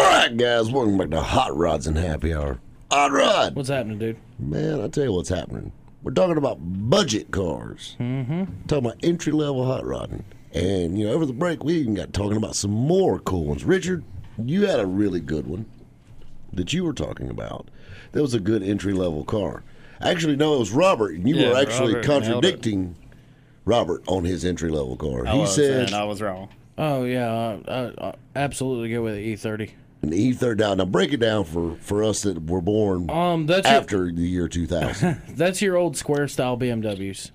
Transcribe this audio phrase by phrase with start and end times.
[0.00, 2.58] All right, guys, welcome back to Hot Rods and Happy Hour.
[2.90, 4.16] Hot Rod, What's happening, dude?
[4.38, 5.72] man, I tell you what's happening.
[6.02, 7.96] We're talking about budget cars.
[8.00, 8.44] Mm-hmm.
[8.66, 10.24] Talking about entry level hot rodding.
[10.54, 13.62] And you know, over the break, we even got talking about some more cool ones.
[13.62, 14.02] Richard,
[14.42, 15.66] you had a really good one
[16.54, 17.68] that you were talking about.
[18.12, 19.62] That was a good entry level car.
[20.00, 22.96] Actually, no, it was Robert, and you Yeah, were actually Robert contradicting
[23.66, 25.26] Robert on his entry level car.
[25.26, 26.48] I he was, said and I was wrong.
[26.78, 29.72] Oh yeah, I, I, I absolutely go with the E30.
[30.02, 30.78] An E third down.
[30.78, 34.22] Now break it down for for us that were born Um, that's your, after the
[34.22, 35.22] year 2000.
[35.36, 37.30] that's your old square style BMWs.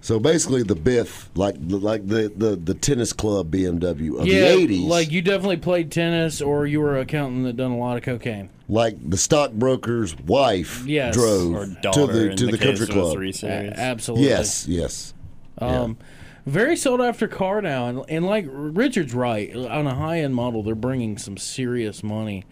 [0.00, 4.68] So basically, the Biff, like like the, the, the tennis club BMW of yeah, the
[4.68, 7.96] '80s, like you definitely played tennis, or you were an accountant that done a lot
[7.96, 8.48] of cocaine.
[8.68, 11.14] like the stockbroker's wife Yes.
[11.14, 13.12] drove Or to the to the, case country club.
[13.14, 14.28] Three A- absolutely.
[14.28, 15.14] Yes, yes.
[15.58, 15.98] Um,
[16.46, 20.62] very sought after car now, and, and like Richard's right on a high end model,
[20.62, 22.44] they're bringing some serious money.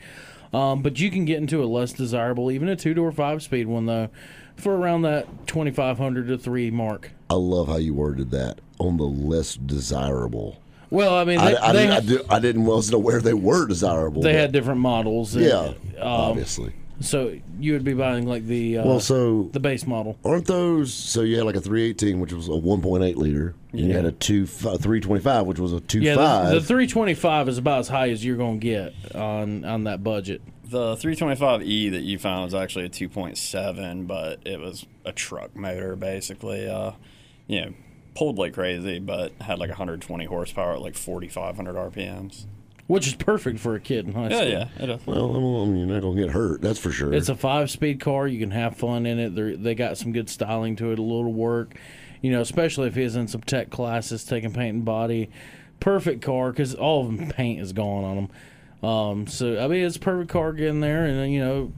[0.52, 3.66] Um, but you can get into a less desirable, even a two door five speed
[3.66, 4.08] one though,
[4.56, 7.10] for around that twenty five hundred to three mark.
[7.28, 10.60] I love how you worded that on the less desirable.
[10.90, 13.66] Well, I mean, I, they, I, they, didn't, I, I didn't wasn't aware they were
[13.66, 14.22] desirable.
[14.22, 15.34] they had different models.
[15.36, 16.72] and, yeah, um, obviously.
[17.00, 20.16] So you would be buying like the uh, Well, so the base model.
[20.24, 20.92] aren't those?
[20.92, 24.12] So you had like a 318, which was a 1.8 liter, and you had a
[24.12, 26.02] two 325, which was a 2.5.
[26.02, 26.14] Yeah,
[26.50, 30.02] the, the 325 is about as high as you're going to get on on that
[30.02, 30.42] budget.
[30.64, 35.96] The 325e that you found was actually a 2.7, but it was a truck motor
[35.96, 36.68] basically.
[36.68, 36.92] Uh,
[37.46, 37.74] you know,
[38.14, 42.46] pulled like crazy, but had like 120 horsepower at like 4,500 RPMs.
[42.86, 44.48] Which is perfect for a kid in high school.
[44.48, 45.06] yeah, it is.
[45.06, 46.62] well, I mean, you're not gonna get hurt.
[46.62, 47.12] That's for sure.
[47.12, 48.26] It's a five-speed car.
[48.26, 49.34] You can have fun in it.
[49.34, 50.98] They're, they got some good styling to it.
[50.98, 51.76] A little work,
[52.22, 55.30] you know, especially if he's in some tech classes, taking paint and body.
[55.80, 58.88] Perfect car because all of them paint is gone on them.
[58.88, 60.52] Um, so I mean, it's perfect car.
[60.52, 61.72] getting there and you know,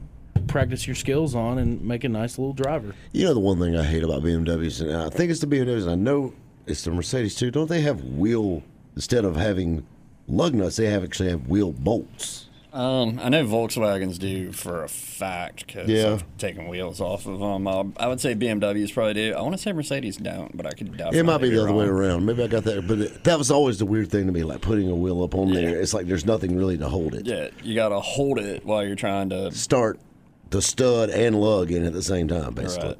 [0.47, 2.93] practice your skills on and make a nice little driver.
[3.11, 5.83] You know the one thing I hate about BMWs, and I think it's the BMWs,
[5.83, 6.33] and I know
[6.65, 7.51] it's the Mercedes too.
[7.51, 8.63] Don't they have wheel
[8.95, 9.85] instead of having
[10.27, 10.77] lug nuts?
[10.77, 12.47] They have actually have wheel bolts.
[12.73, 16.13] Um, I know Volkswagens do for a fact because Yeah.
[16.13, 17.67] I've taken wheels off of them.
[17.67, 19.33] Uh, I would say BMWs probably do.
[19.33, 21.19] I want to say Mercedes don't, but I could definitely.
[21.19, 22.25] It might be the other way around.
[22.25, 24.61] Maybe I got that, but it, that was always the weird thing to me, like
[24.61, 25.81] putting a wheel up on there.
[25.81, 27.25] It's like there's nothing really to hold it.
[27.25, 29.51] Yeah, you gotta hold it while you're trying to.
[29.51, 29.99] Start
[30.49, 32.89] the stud and lug in at the same time, basically.
[32.89, 32.97] Right.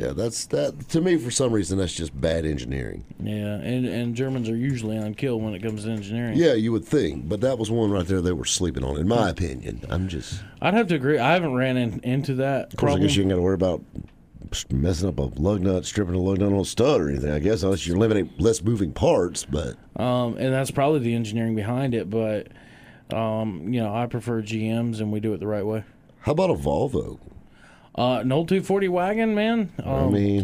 [0.00, 0.88] Yeah, that's that.
[0.88, 3.04] To me, for some reason, that's just bad engineering.
[3.22, 6.38] Yeah, and and Germans are usually on kill when it comes to engineering.
[6.38, 9.06] Yeah, you would think, but that was one right there they were sleeping on, in
[9.06, 9.84] my opinion.
[9.90, 10.42] I'm just.
[10.62, 11.18] I'd have to agree.
[11.18, 13.02] I haven't ran in, into that Of course, problem.
[13.02, 13.82] I guess you ain't got to worry about
[14.70, 17.30] messing up a lug nut, stripping a lug nut on a stud or anything.
[17.30, 19.44] I guess unless you're limiting less moving parts.
[19.44, 22.08] But um, and that's probably the engineering behind it.
[22.08, 22.48] But
[23.12, 25.84] um, you know, I prefer GMs, and we do it the right way.
[26.20, 27.18] how about a Volvo?
[28.00, 29.70] Uh, an old 240 wagon, man.
[29.84, 30.38] Um, I mean,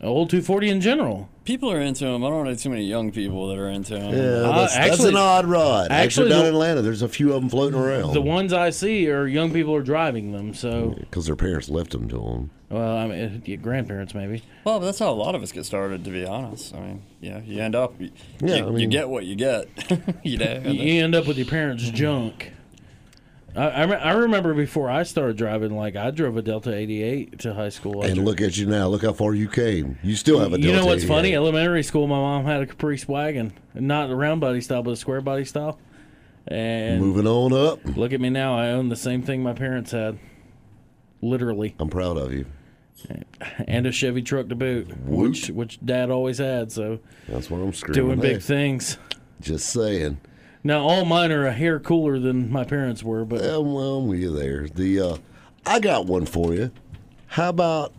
[0.00, 1.28] an old 240 in general.
[1.44, 2.24] People are into them.
[2.24, 4.14] I don't know too many young people that are into them.
[4.14, 5.90] yeah, Uh, that's, that's actually- an odd rod.
[5.90, 8.14] Actually, actually, down the- in Atlanta, there's a few of them floating around.
[8.14, 10.54] The ones I see are young people are driving them.
[10.54, 12.50] So, because their parents left them to them.
[12.70, 14.42] well, I mean, your grandparents maybe.
[14.64, 16.74] Well, but that's how a lot of us get started, to be honest.
[16.74, 18.10] I mean, yeah, you end up, you,
[18.40, 19.68] Yeah, you, I you get what you get.
[20.24, 20.62] you know.
[20.64, 22.52] You, you end up with your parents' junk.
[23.56, 27.38] I, I, re- I remember before I started driving, like I drove a Delta 88
[27.40, 28.02] to high school.
[28.02, 28.88] I And dro- look at you now.
[28.88, 29.98] Look how far you came.
[30.02, 30.58] You still have a.
[30.58, 30.66] Delta.
[30.66, 31.34] you know what's funny?
[31.34, 34.96] Elementary school, my mom had a Caprice wagon, not a round body style, but a
[34.96, 35.78] square body style.
[36.48, 37.78] And Moving on up.
[37.96, 38.58] look at me now.
[38.58, 40.18] I own the same thing my parents had,
[41.22, 42.46] literally, I'm proud of you.
[43.66, 46.72] and a Chevy truck to boot, which which Dad always had.
[46.72, 46.98] So
[47.28, 48.02] That's what I'm screaming.
[48.16, 48.98] doing Hey, big things.
[49.40, 50.18] Just saying.
[50.66, 54.08] Now all mine are a hair cooler than my parents were, but Yeah, well, I'm
[54.08, 54.66] with you there.
[54.66, 55.16] The uh,
[55.66, 56.70] I got one for you.
[57.26, 57.92] How about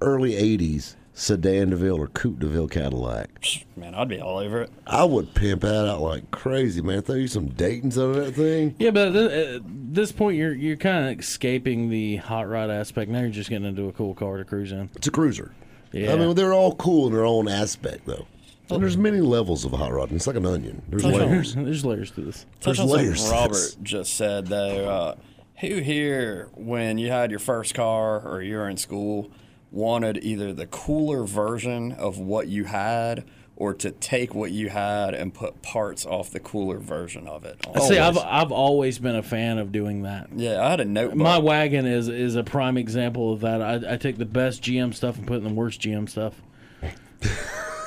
[0.00, 3.28] early '80s sedan DeVille or coupe DeVille Cadillac?
[3.76, 4.70] Man, I'd be all over it.
[4.86, 7.02] I would pimp that out like crazy, man.
[7.02, 8.74] Throw you some Dayton's out of that thing.
[8.80, 13.10] Yeah, but at at this point, you're you're kind of escaping the hot rod aspect.
[13.10, 14.90] Now you're just getting into a cool car to cruise in.
[14.96, 15.52] It's a cruiser.
[15.92, 16.12] Yeah.
[16.12, 18.26] I mean, they're all cool in their own aspect, though.
[18.70, 20.12] And there's many levels of hot rod.
[20.12, 20.82] It's like an onion.
[20.88, 21.54] There's Touch on- layers.
[21.54, 22.44] There's layers to this.
[22.60, 23.76] Touch There's on something layers to Robert this.
[23.82, 24.88] just said though.
[24.88, 25.14] Uh,
[25.60, 29.30] who here, when you had your first car or you were in school,
[29.70, 33.24] wanted either the cooler version of what you had,
[33.56, 37.58] or to take what you had and put parts off the cooler version of it?
[37.66, 37.78] on?
[37.82, 40.28] See, I've I've always been a fan of doing that.
[40.34, 41.18] yeah, I had a notebook.
[41.18, 43.60] My wagon is is a prime example of that.
[43.60, 46.40] I, I take the best GM stuff and put in the worst GM stuff.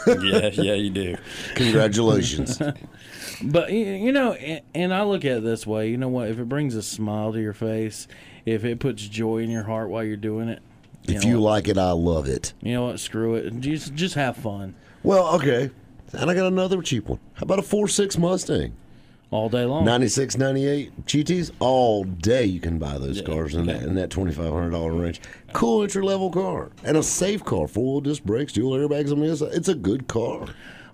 [0.08, 1.18] yeah, yeah, you do.
[1.56, 2.62] Congratulations.
[3.42, 5.90] But you know, and, I look at it this way.
[5.90, 6.30] You know what?
[6.30, 8.08] If it brings a smile to your face,
[8.46, 10.62] if it puts joy in your heart while you're doing it,
[11.08, 11.50] you if you what?
[11.50, 12.54] like it, I love it.
[12.62, 13.00] you know what?
[13.00, 13.60] Screw it.
[13.60, 15.72] Just just have fun Well, okay.
[16.14, 17.20] And I got another cheap one.
[17.34, 18.74] How about a four six Mustang?
[19.34, 19.84] all day long.
[19.84, 23.80] 96, 98 GTs, all day you can buy those yeah, cars in yeah.
[23.80, 25.22] that that twenty five hundred dollar range.
[25.54, 29.12] Cool entry level car and a safe car, four wheel disc brakes, dual airbags.
[29.12, 30.48] I mean, it's a, good car.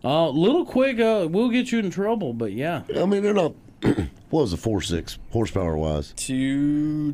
[0.03, 2.83] A uh, little quick, uh, we'll get you in trouble, but yeah.
[2.95, 3.53] I mean, they're not.
[3.81, 6.13] what was the four six horsepower wise?
[6.15, 7.13] Two.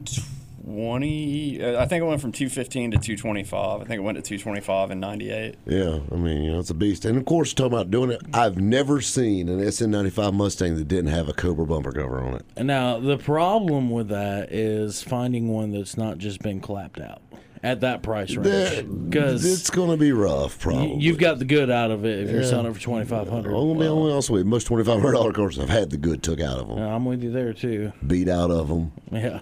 [0.66, 3.82] Twenty, uh, I think it went from 215 to 225.
[3.82, 5.56] I think it went to 225 in 98.
[5.68, 7.06] Yeah, I mean, you know, it's a beast.
[7.06, 11.12] And of course, talking about doing it, I've never seen an SN95 Mustang that didn't
[11.12, 12.64] have a Cobra bumper cover on it.
[12.64, 17.22] Now, the problem with that is finding one that's not just been clapped out
[17.62, 20.60] at that price range because it's going to be rough.
[20.60, 22.34] Probably you've got the good out of it if yeah.
[22.34, 23.56] you're selling it for twenty five hundred.
[23.56, 24.48] I'm well, honest with.
[24.48, 26.80] Most twenty five hundred dollar cars I've had the good took out of them.
[26.80, 27.92] I'm with you there too.
[28.06, 28.92] Beat out of them.
[29.12, 29.42] Yeah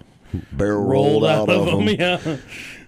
[0.52, 1.88] barrel rolled, out, of them.
[1.88, 2.38] Yeah,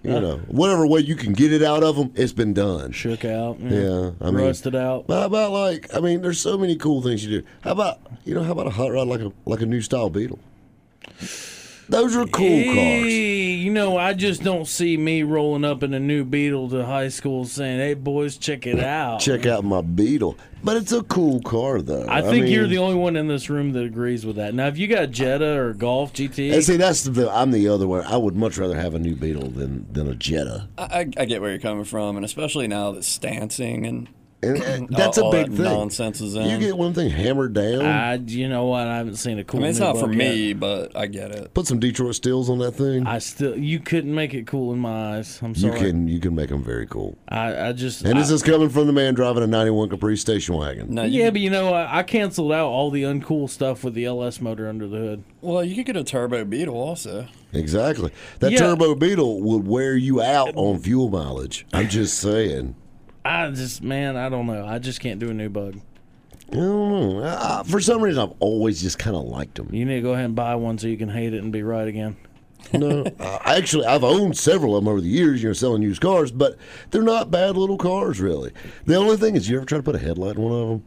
[0.02, 2.92] You know, whatever way you can get it out of them, it's been done.
[2.92, 3.58] shook out.
[3.60, 5.06] Yeah, I mean, rusted out.
[5.08, 5.92] How about like?
[5.94, 7.46] I mean, there's so many cool things you do.
[7.62, 8.42] How about you know?
[8.42, 10.38] How about a hot rod like a like a new style Beetle?
[11.88, 12.74] Those are cool cars.
[12.74, 16.84] Hey, you know, I just don't see me rolling up in a new Beetle to
[16.84, 21.02] high school saying, "Hey, boys, check it out." Check out my Beetle, but it's a
[21.04, 22.06] cool car though.
[22.08, 24.52] I think you're the only one in this room that agrees with that.
[24.52, 27.86] Now, if you got Jetta or Golf GT, And see, that's the I'm the other
[27.86, 28.04] one.
[28.04, 30.68] I would much rather have a new Beetle than than a Jetta.
[30.76, 34.08] I, I, I get where you're coming from, and especially now that stancing and
[34.42, 35.64] And, and that's all a big that thing.
[35.64, 36.48] nonsense is in.
[36.48, 37.80] You get one thing hammered down.
[37.86, 38.86] I, you know what?
[38.86, 39.60] I haven't seen a cool.
[39.60, 40.34] I mean, it's new not for buck yet.
[40.34, 41.54] me, but I get it.
[41.54, 43.06] Put some Detroit steels on that thing.
[43.06, 45.40] I still, you couldn't make it cool in my eyes.
[45.42, 45.72] I'm sorry.
[45.72, 45.90] you sorry.
[45.90, 47.16] can you can make them very cool.
[47.28, 48.02] I, I just.
[48.02, 50.94] And I- this is coming from the man driving a '91 Caprice station wagon.
[50.94, 53.94] No, yeah, could- but you know, I, I canceled out all the uncool stuff with
[53.94, 55.24] the LS motor under the hood.
[55.40, 57.26] well, you could get a turbo Beetle also.
[57.52, 58.12] Exactly.
[58.40, 58.58] That Yeah.
[58.58, 61.66] turbo Beetle would wear you out on fuel mileage.
[61.72, 62.74] I'm just saying.
[63.26, 64.64] I just, man, I don't know.
[64.66, 65.80] I just can't do a new bug.
[66.52, 67.22] I don't know.
[67.24, 69.68] I, I- for some reason, I've always just kind of liked them.
[69.72, 71.62] You need to go ahead and buy one so you can hate it and be
[71.62, 72.16] right again.
[72.72, 75.42] No, uh, actually, I've owned several of them over the years.
[75.42, 76.56] You know, selling used cars, but
[76.90, 78.52] they're not bad little cars, really.
[78.86, 80.84] The only thing is, you ever try to put a headlight in one of them?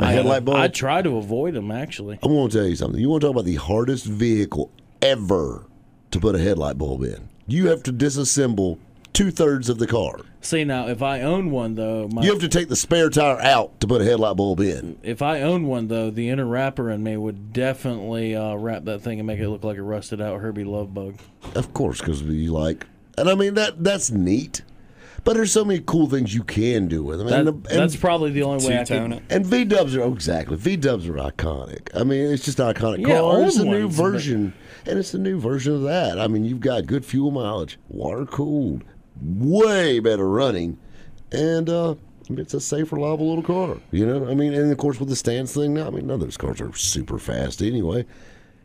[0.00, 0.56] A headlight bulb.
[0.56, 2.18] I try to avoid them actually.
[2.22, 2.98] I'm going to tell you something.
[2.98, 4.70] You want to talk about the hardest vehicle
[5.02, 5.66] ever
[6.12, 7.28] to put a headlight bulb in?
[7.46, 8.78] You have to disassemble
[9.12, 10.20] two thirds of the car.
[10.40, 13.40] See now, if I own one though, my, You have to take the spare tire
[13.40, 14.98] out to put a headlight bulb in.
[15.02, 19.00] if I own one though, the inner wrapper in me would definitely uh, wrap that
[19.02, 21.16] thing and make it look like a rusted out Herbie Love bug.
[21.54, 22.86] Of course, because we like,
[23.18, 24.62] and I mean that that's neat.
[25.24, 27.28] But there's so many cool things you can do with them.
[27.28, 29.18] That, and, and, that's probably the only way I Two-tone can.
[29.18, 29.22] it.
[29.30, 31.90] and V Dubs are oh, exactly V Dubs are iconic.
[31.94, 33.44] I mean, it's just iconic Yeah, car.
[33.44, 34.52] It's a new ones, but- version,
[34.84, 36.18] and it's a new version of that.
[36.18, 38.82] I mean, you've got good fuel mileage, water cooled,
[39.20, 40.78] way better running,
[41.30, 41.94] and uh,
[42.30, 43.78] it's a safe, reliable little car.
[43.90, 46.14] You know, I mean, and of course with the stance thing now, I mean, none
[46.14, 48.06] of those cars are super fast anyway.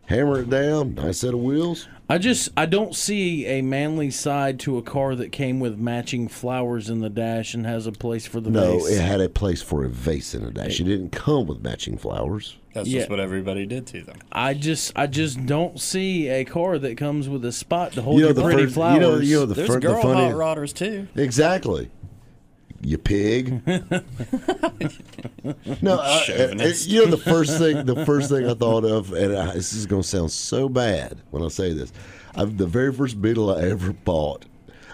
[0.08, 1.88] Hammer it down, nice set of wheels.
[2.10, 6.30] I just I don't see a manly side to a car that came with matching
[6.30, 8.92] flowers in the dash and has a place for the No, vase.
[8.98, 10.80] it had a place for a vase in the dash.
[10.80, 12.56] It didn't come with matching flowers.
[12.74, 13.00] That's Yeah.
[13.00, 14.16] just what everybody did to them.
[14.32, 18.16] I just I just don't see a car that comes with a spot to hold
[18.16, 18.96] You know your the pretty first, flowers.
[18.96, 21.08] you know, you know the, There's fir- the girl funny hot rodders too.
[21.18, 21.90] exactly.
[22.88, 23.62] You pig.
[25.82, 27.86] no, I, I- eh, you know the first thing.
[27.86, 31.17] The first thing I thought of, and I, this is going to sound so bad
[31.32, 31.91] when I say this.
[32.36, 34.46] I've, the very first Beetle I ever bought,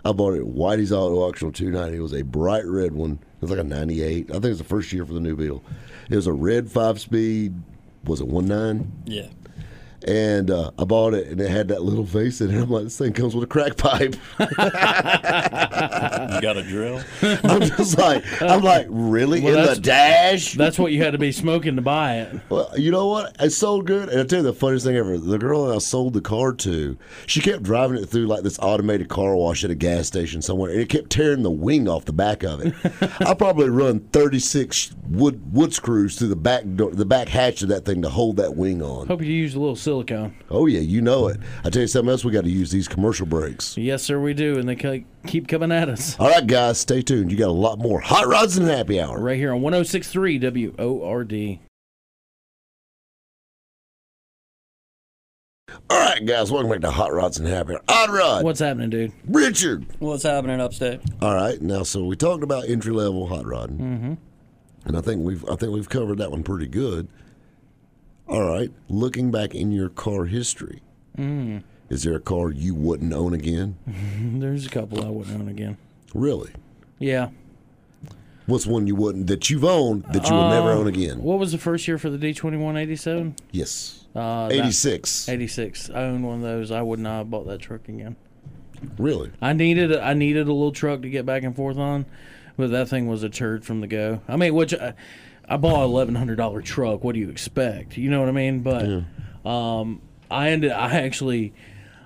[0.04, 1.96] I bought it at Whitey's Auto Auction on 290.
[1.96, 3.12] It was a bright red one.
[3.22, 4.30] It was like a 98.
[4.30, 5.64] I think it was the first year for the new Beetle.
[6.10, 7.54] It was a red five speed.
[8.06, 8.92] Was it one nine?
[9.06, 9.28] Yeah.
[10.06, 12.62] And uh, I bought it, and it had that little face in it.
[12.62, 14.16] I'm like, this thing comes with a crack pipe.
[14.40, 14.48] You
[16.42, 17.02] got a drill?
[17.22, 20.54] I'm just like, I'm like, really Well, in the dash?
[20.54, 22.40] That's what you had to be smoking to buy it.
[22.50, 23.36] Well, you know what?
[23.40, 24.10] It sold good.
[24.10, 25.18] And I tell you the funniest thing ever.
[25.18, 28.60] The girl that I sold the car to, she kept driving it through like this
[28.60, 32.06] automated car wash at a gas station somewhere, and it kept tearing the wing off
[32.06, 32.74] the back of it.
[33.22, 37.70] I probably run 36 wood wood screws through the back door, the back hatch of
[37.70, 39.08] that thing to hold that wing on.
[39.08, 40.36] Hope you used a little silicone.
[40.50, 41.40] Oh yeah, you know it.
[41.64, 42.26] I tell you something else.
[42.26, 43.78] We got to use these commercial breaks.
[43.78, 46.20] Yes, sir, we do, and they keep coming at us.
[46.20, 47.32] All right, guys, stay tuned.
[47.32, 49.20] You got a lot more hot rods and happy hour.
[49.20, 51.60] Right here on 1063 WORD.
[55.90, 57.82] All right, guys, welcome back to Hot Rods and Happy Hour.
[57.88, 59.12] Odd Rod, What's happening, dude?
[59.28, 59.86] Richard.
[60.00, 61.02] What's happening upstate?
[61.22, 64.14] All right, now so we talked about entry level hot rodding, mm-hmm.
[64.86, 67.08] and I think we've I think we've covered that one pretty good.
[68.34, 70.82] All right, looking back in your car history,
[71.16, 73.78] is there a car you wouldn't own again?
[74.40, 75.78] There's a couple I wouldn't own again.
[76.16, 76.50] Really?
[76.98, 77.30] Yeah.
[78.48, 81.22] What's one you wouldn't that you've owned that you will never own again?
[81.22, 83.36] What was the first year for the D twenty one eighty seven?
[83.52, 85.30] Yes, Uh, eighty six.
[85.30, 85.92] 86.
[85.92, 86.72] I owned one of those.
[86.72, 88.16] I would not have bought that truck again.
[88.98, 89.32] Really?
[89.44, 92.08] I needed I needed a little truck to get back and forth on,
[92.58, 94.22] but that thing was a turd from the go.
[94.28, 94.96] I mean, which I,
[95.54, 97.04] I bought an eleven hundred dollar truck.
[97.04, 97.96] What do you expect?
[97.96, 98.62] You know what I mean?
[98.62, 99.04] But
[99.48, 100.72] um, I ended.
[100.72, 101.54] I actually,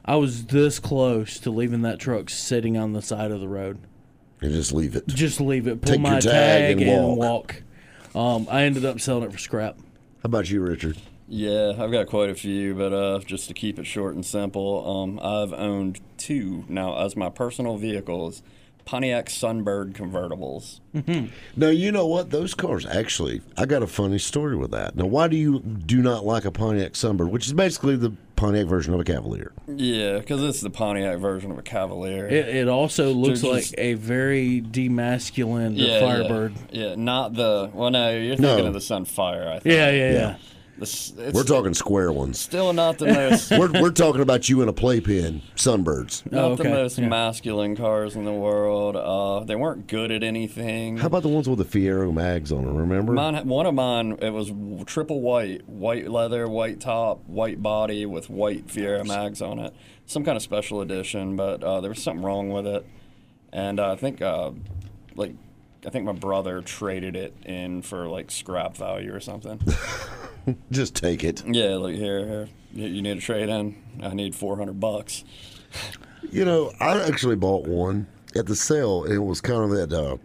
[0.03, 3.79] I was this close to leaving that truck sitting on the side of the road.
[4.41, 5.07] And just leave it.
[5.07, 7.63] Just leave it, pull Take your my tag tag, and and walk.
[8.13, 8.21] walk.
[8.21, 9.77] Um, I ended up selling it for scrap.
[9.77, 9.83] How
[10.25, 10.97] about you, Richard?
[11.29, 14.85] Yeah, I've got quite a few, but uh, just to keep it short and simple,
[14.89, 18.43] um, I've owned two now as my personal vehicles
[18.87, 20.79] Pontiac Sunbird convertibles.
[20.95, 21.25] Mm-hmm.
[21.57, 23.41] Now you know what those cars actually.
[23.57, 24.95] I got a funny story with that.
[24.95, 28.65] Now, why do you do not like a Pontiac Sunbird, which is basically the Pontiac
[28.67, 29.51] version of a Cavalier?
[29.67, 32.27] Yeah, because it's the Pontiac version of a Cavalier.
[32.27, 36.53] It, it also looks just- like a very demasculine yeah, Firebird.
[36.71, 36.87] Yeah.
[36.89, 37.69] yeah, not the.
[37.73, 38.47] Well, no, you're No.
[38.55, 39.47] thinking of the Sunfire.
[39.49, 39.75] I think.
[39.75, 40.11] Yeah, yeah, yeah.
[40.13, 40.35] Yeah.
[40.77, 42.39] The it's We're talking square ones.
[42.39, 43.49] still not the most.
[43.57, 46.31] We're, we're talking about you in a playpen, Sunbirds.
[46.31, 47.07] Not Oh, the most yeah.
[47.07, 48.95] masculine cars in the world.
[48.95, 50.97] Uh, they weren't good at anything.
[50.97, 52.77] How about the ones with the Fiero mags on them?
[52.77, 53.13] Remember?
[53.13, 54.51] Mine, one of mine, it was
[54.85, 59.73] triple white, white leather, white top, white body with white Fiero mags on it.
[60.05, 62.85] Some kind of special edition, but uh, there was something wrong with it,
[63.51, 64.51] and uh, I think, uh,
[65.15, 65.33] like,
[65.87, 69.61] I think my brother traded it in for like scrap value or something.
[70.71, 71.43] Just take it.
[71.47, 73.81] yeah, like here, here, you need a trade in.
[74.03, 75.23] I need four hundred bucks.
[76.29, 79.93] You know, I actually bought one at the sale, and it was kind of that.
[79.93, 80.17] Uh,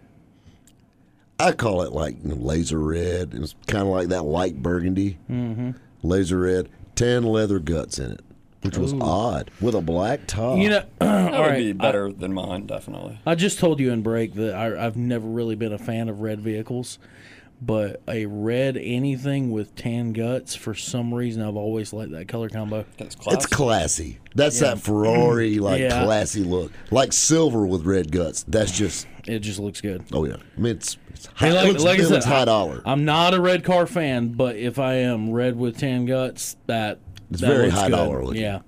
[1.38, 3.32] I call it like you know, laser red.
[3.32, 5.70] It was kind of like that light burgundy, mm-hmm.
[6.02, 8.24] laser red, tan leather guts in it,
[8.62, 10.58] which was odd with a black top.
[10.58, 11.56] You know, That all would right.
[11.58, 13.18] be better than mine, definitely.
[13.26, 16.20] I just told you in break that I, I've never really been a fan of
[16.20, 16.98] red vehicles,
[17.60, 22.48] but a red anything with tan guts for some reason I've always liked that color
[22.48, 22.84] combo.
[22.98, 24.18] It's It's classy.
[24.34, 26.04] That's that Ferrari like Yeah.
[26.04, 28.44] classy look, like silver with red guts.
[28.48, 30.04] That's just It just looks good.
[30.12, 30.36] oh yeah.
[30.56, 32.82] I mean it's it's high, Hey, it looks, like I it said, looks high dollar.
[32.84, 36.98] I'm not a red car fan, but if I am red with tan guts, that
[37.32, 37.96] It's that very high good.
[37.96, 38.42] dollar looking.
[38.42, 38.60] Yeah,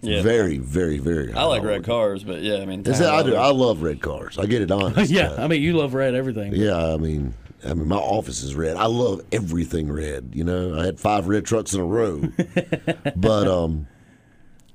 [0.00, 0.22] yeah.
[0.22, 1.32] Very very very.
[1.32, 1.82] High I like red looking.
[1.84, 3.34] cars, but yeah, I mean, Is that, I do.
[3.34, 4.38] I love red cars.
[4.38, 5.10] I get it honest.
[5.10, 5.30] yeah.
[5.30, 6.54] Uh, I mean, you love red everything.
[6.54, 7.34] Yeah, I mean,
[7.64, 8.76] I mean, my office is red.
[8.76, 10.30] I love everything red.
[10.34, 12.22] You know, I had five red trucks in a row.
[13.16, 13.86] but um,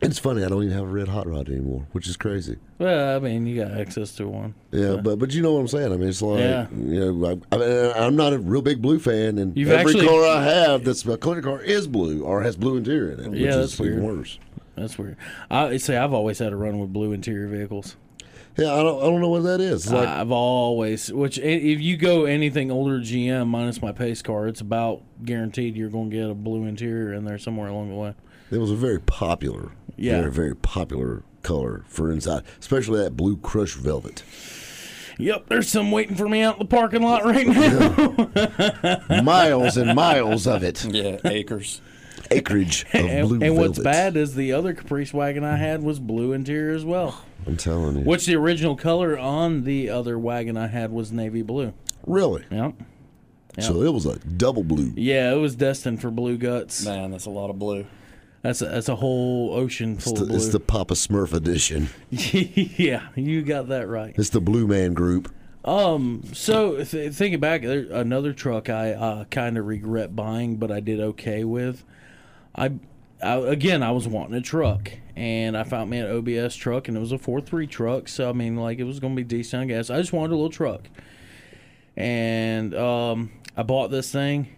[0.03, 0.43] it's funny.
[0.43, 2.57] I don't even have a red hot rod anymore, which is crazy.
[2.77, 4.53] Well, I mean, you got access to one.
[4.71, 5.91] Yeah, but but you know what I'm saying.
[5.93, 6.67] I mean, it's like Yeah.
[6.75, 9.93] you know, I, I mean, I'm not a real big blue fan, and You've every
[9.93, 13.19] actually- car I have that's a clear car is blue or has blue interior in
[13.21, 14.39] it, which Yeah, is even worse.
[14.75, 15.17] That's weird.
[15.51, 17.95] I say I've always had a run with blue interior vehicles.
[18.57, 19.91] Yeah, I don't I don't know what that is.
[19.91, 24.61] Like I've always, which if you go anything older GM minus my pace car, it's
[24.61, 28.13] about guaranteed you're going to get a blue interior in there somewhere along the way.
[28.51, 30.19] It was a very popular, Yeah.
[30.21, 34.23] very very popular color for inside, especially that blue crushed velvet.
[35.19, 39.21] Yep, there's some waiting for me out in the parking lot right now.
[39.23, 40.83] miles and miles of it.
[40.85, 41.81] Yeah, acres.
[42.31, 45.99] Acreage of and blue and what's bad is the other Caprice wagon I had was
[45.99, 47.21] blue interior as well.
[47.45, 48.03] I'm telling you.
[48.05, 51.73] Which the original color on the other wagon I had was navy blue.
[52.07, 52.43] Really?
[52.49, 52.73] Yep.
[53.59, 54.93] So it was a double blue.
[54.95, 56.83] Yeah, it was destined for blue guts.
[56.85, 57.85] Man, that's a lot of blue.
[58.43, 60.35] That's a, that's a whole ocean It's full the, of blue.
[60.37, 61.89] it's the Papa Smurf edition.
[62.09, 64.13] yeah, you got that right.
[64.17, 65.33] It's the Blue Man Group.
[65.63, 70.71] Um, so th- thinking back, there, another truck I uh, kind of regret buying, but
[70.71, 71.85] I did okay with.
[72.53, 72.73] I
[73.23, 76.97] I, again, I was wanting a truck, and I found me an OBS truck, and
[76.97, 78.09] it was a four three truck.
[78.09, 79.89] So I mean, like it was going to be decent, I guess.
[79.89, 80.89] I just wanted a little truck,
[81.95, 84.49] and um, I bought this thing.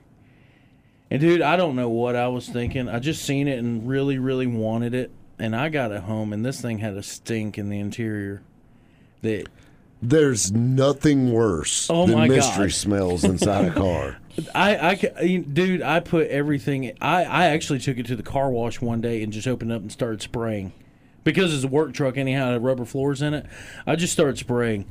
[1.12, 2.90] And dude, I don't know what I was thinking.
[2.90, 6.44] I just seen it and really, really wanted it, and I got it home, and
[6.46, 8.42] this thing had a stink in the interior.
[9.22, 9.48] That
[10.02, 12.74] There's nothing worse Oh than my mystery God.
[12.74, 14.18] smells inside a car.
[14.54, 16.92] I, I, ca- dude, I put everything.
[17.02, 19.82] I, I actually took it to the car wash one day and just opened up
[19.82, 20.74] and started spraying,
[21.24, 23.46] because it's a work truck anyhow, it had rubber floors in it.
[23.88, 24.86] I just started spraying,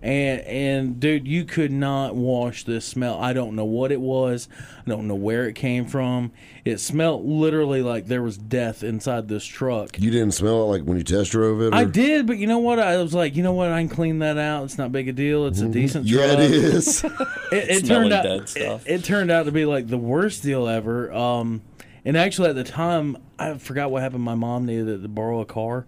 [0.00, 3.18] and and dude, you could not wash this smell.
[3.20, 4.48] I don't know what it was.
[4.86, 6.32] I don't know where it came from.
[6.64, 9.98] It smelled literally like there was death inside this truck.
[9.98, 11.74] You didn't smell it like when you test drove it?
[11.74, 12.78] I did, but you know what?
[12.78, 13.70] I was like, you know what?
[13.70, 14.64] I can clean that out.
[14.64, 15.46] It's not big a deal.
[15.46, 16.18] It's a decent Mm-hmm.
[16.18, 17.04] Yeah, truck it is.
[17.52, 18.86] it, it turned out dead stuff.
[18.86, 21.12] It, it turned out to be like the worst deal ever.
[21.12, 21.62] Um,
[22.04, 24.22] and actually, at the time, I forgot what happened.
[24.22, 25.86] My mom needed to borrow a car,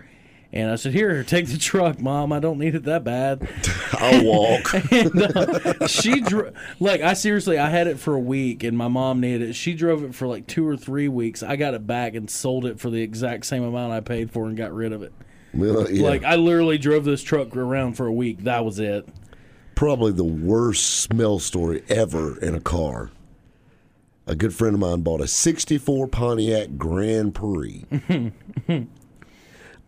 [0.53, 2.33] and I said, "Here, take the truck, mom.
[2.33, 3.49] I don't need it that bad."
[3.93, 4.75] I'll walk.
[4.93, 8.89] and uh, she dro- like I seriously, I had it for a week, and my
[8.89, 9.53] mom needed it.
[9.55, 11.43] She drove it for like two or three weeks.
[11.43, 14.47] I got it back and sold it for the exact same amount I paid for,
[14.47, 15.13] and got rid of it.
[15.55, 16.07] Well, yeah.
[16.07, 18.45] Like I literally drove this truck around for a week.
[18.45, 19.09] That was it.
[19.75, 23.11] probably the worst smell story ever in a car.
[24.27, 27.85] A good friend of mine bought a 64 Pontiac Grand Prix.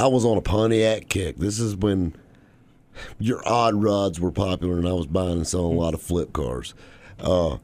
[0.02, 1.36] I was on a Pontiac kick.
[1.38, 2.14] This is when
[3.20, 6.32] your odd rods were popular, and I was buying and selling a lot of flip
[6.32, 6.74] cars.
[7.20, 7.58] Uh,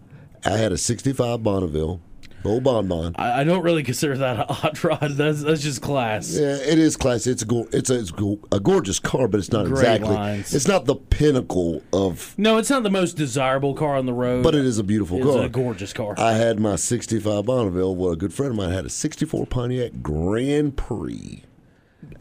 [0.45, 2.01] I had a 65 Bonneville,
[2.45, 3.17] old Bonbon.
[3.19, 5.11] I, I don't really consider that an odd rod.
[5.17, 6.31] That's that's just class.
[6.33, 7.27] Yeah, it is class.
[7.27, 10.15] It's a go- it's a, it's go- a gorgeous car, but it's not Great exactly.
[10.15, 10.55] lines.
[10.55, 14.45] It's not the pinnacle of, No, it's not the most desirable car on the road.
[14.45, 15.43] but it is a beautiful It's car.
[15.45, 16.15] a gorgeous car.
[16.17, 17.97] I had my 65 Bonneville.
[17.97, 21.43] Well, a good friend of mine had a 64 Pontiac Grand Prix.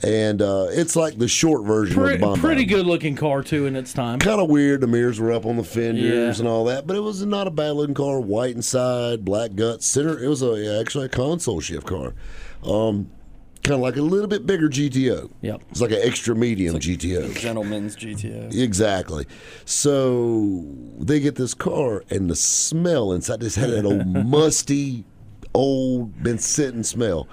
[0.04, 2.42] And uh, it's like the short version Pre- of the Bonbon.
[2.42, 4.18] pretty good looking car too in its time.
[4.20, 4.82] Kind of weird.
[4.82, 6.04] The mirrors were up on the fenders
[6.38, 6.40] Yeah.
[6.40, 8.20] and all that, but it was not a bad looking car.
[8.20, 10.18] White inside, black guts, center.
[10.22, 12.16] It was a, actually a console shift car.
[12.64, 13.12] Um,
[13.64, 15.30] kind of like a little bit bigger GTO.
[15.42, 15.62] Yep.
[15.70, 17.38] It's like an extra medium GTO.
[17.38, 18.56] Gentleman's GTO.
[18.56, 19.26] Exactly.
[19.66, 20.66] So
[21.00, 25.06] they get this car, and the smell inside this had that old musty,
[25.54, 27.28] old, been sitting smell.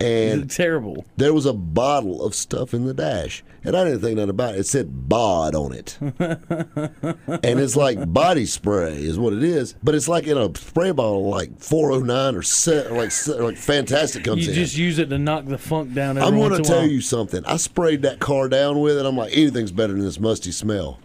[0.00, 1.04] And terrible.
[1.16, 4.54] there was a bottle of stuff in the dash, and I didn't think nothing about
[4.54, 4.60] it.
[4.60, 9.94] It said "bod" on it, and it's like body spray is what it is, but
[9.94, 13.10] it's like in a spray bottle, like 409 or, set, or like
[13.40, 14.58] like Fantastik comes You in.
[14.58, 16.16] You just use it to knock the funk down.
[16.16, 17.44] Every I'm going to tell you something.
[17.44, 19.04] I sprayed that car down with it.
[19.04, 20.98] I'm like, anything's better than this musty smell.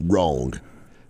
[0.00, 0.54] Wrong.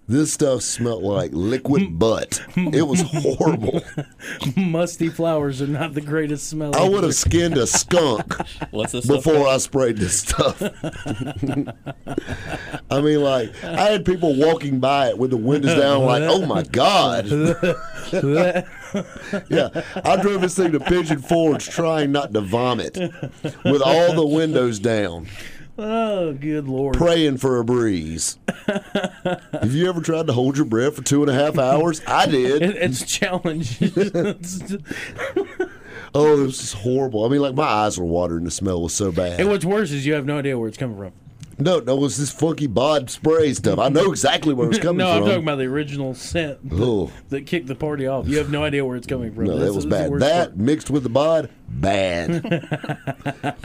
[0.09, 1.99] This stuff smelled like liquid mm.
[1.99, 2.43] butt.
[2.57, 3.83] It was horrible.
[4.57, 6.75] musty flowers are not the greatest smell.
[6.75, 8.35] I would have skinned a skunk
[8.73, 10.61] What's this stuff before I sprayed this stuff.
[12.91, 16.45] I mean, like, I had people walking by it with the windows down, like, oh
[16.47, 17.27] my God.
[19.49, 19.71] yeah,
[20.05, 22.99] I drove this thing to Pigeon Forge trying not to vomit
[23.65, 25.29] with all the windows down.
[25.79, 26.97] Oh, good lord!
[26.97, 28.39] praying for a breeze.
[28.67, 32.03] Have you ever tried to hold your breath for two and a half hours?
[32.07, 32.63] I did.
[32.63, 33.93] It, it's challenging.
[36.15, 37.25] Oh, it was just horrible.
[37.25, 38.45] I mean, like my eyes were watering.
[38.45, 39.41] The smell was so bad.
[39.41, 41.13] And what's worse is you have no idea where it's coming from.
[41.59, 43.79] no, no, it was this funky bod spray stuff.
[43.79, 45.23] I know exactly where it was coming no, from.
[45.23, 47.11] I'm talking about the original scent Oh.
[47.31, 48.29] that kicked the party off.
[48.29, 49.45] You have no idea where it's coming from.
[49.45, 50.13] no, This that was bad.
[50.21, 50.57] That part.
[50.59, 51.49] mixed with the bod,
[51.83, 52.43] bad,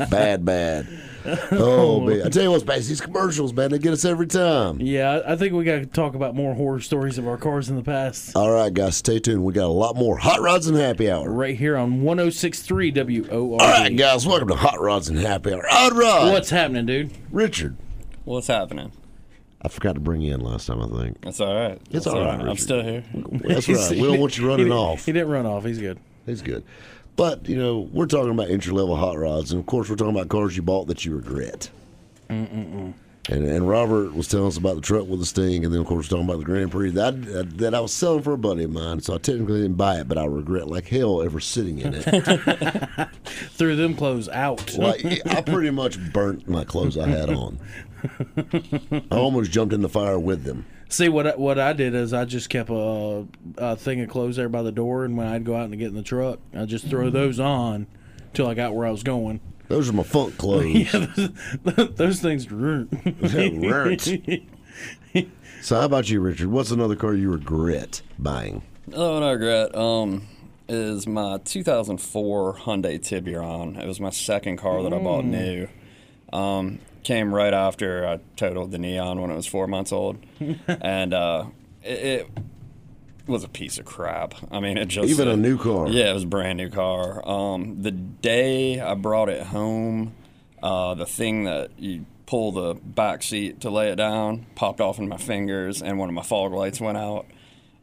[0.09, 0.87] bad, bad.
[1.51, 2.81] Oh man, I tell you what's bad.
[2.81, 4.79] These commercials, man, they get us every time.
[4.79, 7.69] Yeah, I I think we got to talk about more horror stories of our cars
[7.69, 8.35] in the past.
[8.35, 9.43] All right, guys, stay tuned.
[9.43, 11.29] We got a lot more hot rods and happy hour.
[11.29, 13.29] Right here on 1063 WORD.
[13.29, 15.65] All right, guys, welcome to Hot Rods and Happy Hour.
[15.67, 17.11] Hot Rod, What's happening, dude?
[17.29, 17.75] Richard.
[18.23, 18.91] What's happening?
[19.61, 20.81] I forgot to bring you in last time.
[20.81, 21.73] I think That's all right.
[21.89, 23.03] It's That's all right, I'm still here.
[23.13, 23.91] that's right.
[23.99, 25.05] We don't want you running he, off.
[25.05, 25.65] He didn't run off.
[25.65, 25.99] He's good.
[26.25, 26.63] He's good.
[27.17, 30.15] But you know, we're talking about entry level hot rods, and of course, we're talking
[30.15, 31.69] about cars you bought that you regret.
[33.29, 35.87] And, and Robert was telling us about the truck with the Sting, and then of
[35.87, 38.63] course we're talking about the Grand Prix that that I was selling for a buddy
[38.63, 39.01] of mine.
[39.01, 43.09] So I technically didn't buy it, but I regret like hell ever sitting in it.
[43.25, 44.77] Threw them clothes out.
[44.77, 47.59] like I pretty much burnt my clothes I had on.
[49.11, 50.65] I almost jumped in the fire with them.
[50.89, 54.37] See what I, what I did is I just kept a, a thing of clothes
[54.37, 56.61] there by the door, and when I'd go out and get in the truck, I
[56.61, 57.87] would just throw those on
[58.33, 59.41] till I got where I was going.
[59.67, 60.93] Those are my funk clothes.
[60.93, 61.07] yeah,
[61.63, 62.89] those things ruined.
[65.59, 66.49] So how about you, Richard?
[66.49, 68.61] What's another car you regret buying?
[68.93, 69.75] Oh, I regret.
[69.75, 70.27] Um,
[70.69, 73.75] is my 2004 Hyundai Tiburon.
[73.75, 75.67] It was my second car that I bought new.
[76.31, 80.17] Um, came right after I totaled the Neon when it was four months old,
[80.67, 81.45] and uh,
[81.81, 82.29] it, it
[83.25, 84.33] was a piece of crap.
[84.51, 85.87] I mean, it just Even a new car.
[85.87, 87.27] Yeah, it was a brand new car.
[87.27, 90.15] Um, the day I brought it home,
[90.61, 94.99] uh, the thing that you pull the back seat to lay it down popped off
[94.99, 97.25] in my fingers, and one of my fog lights went out.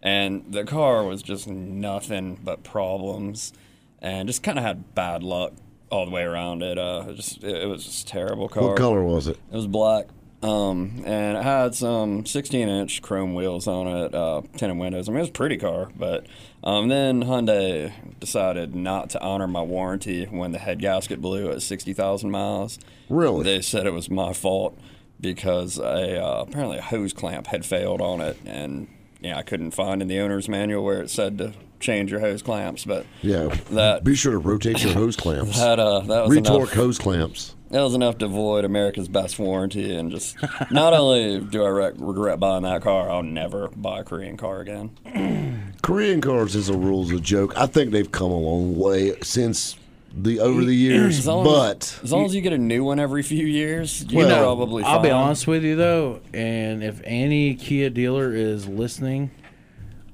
[0.02, 3.54] And the car was just nothing but problems,
[4.02, 5.54] and just kind of had bad luck
[5.94, 6.78] all the way around it.
[6.78, 8.68] Uh, it just it, was just a terrible car.
[8.68, 9.38] What color was it?
[9.50, 10.06] It was black.
[10.42, 15.08] Um, and it had some 16 inch chrome wheels on it, uh, tinted windows.
[15.08, 16.26] I mean, it was a pretty car, but
[16.62, 21.62] um, then Hyundai decided not to honor my warranty when the head gasket blew at
[21.62, 22.78] 60,000 miles.
[23.08, 23.42] Really?
[23.42, 24.78] They said it was my fault
[25.18, 28.36] because a, uh, apparently a hose clamp had failed on it.
[28.44, 28.88] And
[29.24, 32.42] yeah, I couldn't find in the owner's manual where it said to change your hose
[32.42, 33.54] clamps, but Yeah.
[33.70, 35.58] That- Be sure to rotate your hose clamps.
[35.58, 36.72] that, uh, that was Retorque enough.
[36.72, 37.54] hose clamps.
[37.70, 40.36] That was enough to avoid America's best warranty, and just
[40.70, 44.60] not only do I rec- regret buying that car, I'll never buy a Korean car
[44.60, 44.90] again.
[45.82, 47.52] Korean cars as a rule is a joke.
[47.56, 49.76] I think they've come a long way since
[50.16, 53.00] the over the years, As but as, as long as you get a new one
[53.00, 54.84] every few years, you're Well, probably.
[54.84, 59.32] I'll be honest with you though, and if any Kia dealer is listening,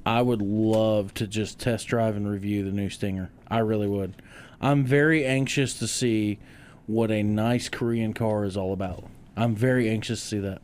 [0.07, 3.31] I would love to just test drive and review the new Stinger.
[3.49, 4.15] I really would.
[4.61, 6.39] I'm very anxious to see
[6.87, 9.05] what a nice Korean car is all about.
[9.37, 10.63] I'm very anxious to see that.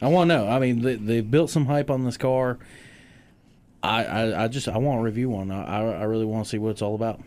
[0.00, 0.48] I want to know.
[0.48, 2.58] I mean, they, they built some hype on this car.
[3.82, 5.50] I, I, I just I want to review one.
[5.50, 7.20] I, I, I really want to see what it's all about.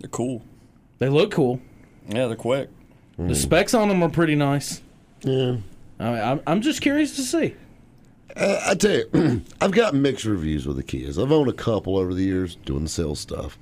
[0.00, 0.42] They're cool.
[0.98, 1.60] They look cool.
[2.08, 2.68] Yeah, they're quick.
[3.18, 4.80] The specs on them are pretty nice.
[5.22, 5.56] yeah.
[5.98, 7.54] I mean, I'm, I'm just curious to see.
[8.34, 11.22] Uh, I tell you, I've got mixed reviews with the Kias.
[11.22, 13.58] I've owned a couple over the years doing the sales stuff.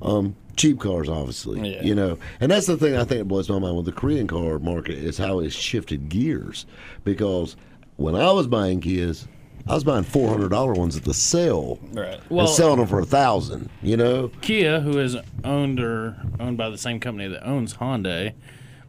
[0.00, 1.82] Um, cheap cars, obviously, Yeah.
[1.82, 4.26] you know, and that's the thing I think that blows my mind with the Korean
[4.26, 6.64] car market is how it's shifted gears.
[7.04, 7.56] Because
[7.96, 9.26] when I was buying Kias,
[9.66, 12.20] I was buying four hundred dollar ones at the sale Right.
[12.28, 13.70] Well- and selling them for a thousand.
[13.82, 18.34] You know, Kia, who is owned or owned by the same company that owns Hyundai,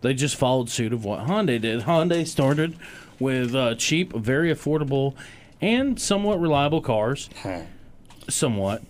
[0.02, 1.84] they just followed suit of what Hyundai did.
[1.84, 2.76] Hyundai started
[3.20, 5.16] with uh, cheap, very affordable,
[5.62, 7.30] and somewhat reliable cars,
[8.30, 8.84] somewhat,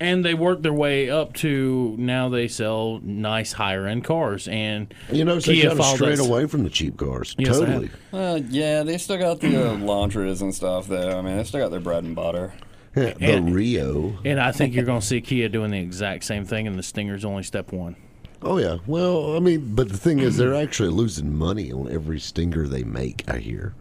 [0.00, 4.48] and they work their way up to now they sell nice higher end cars.
[4.48, 7.34] And you know, so they Kia kind of followed strayed away from the cheap cars.
[7.38, 7.90] Yes, totally.
[8.12, 11.16] Uh, yeah, they still got the uh, laundries and stuff there.
[11.16, 12.54] I mean, they still got their bread and butter.
[12.96, 14.18] Yeah, the And- Rio.
[14.24, 16.82] And I think you're going to see Kia doing the exact same thing, and the
[16.82, 17.96] Stinger's only step one.
[18.42, 18.76] Oh yeah.
[18.86, 22.84] Well, I mean, but the thing is, they're actually losing money on every Stinger they
[22.84, 23.24] make.
[23.26, 23.74] I hear.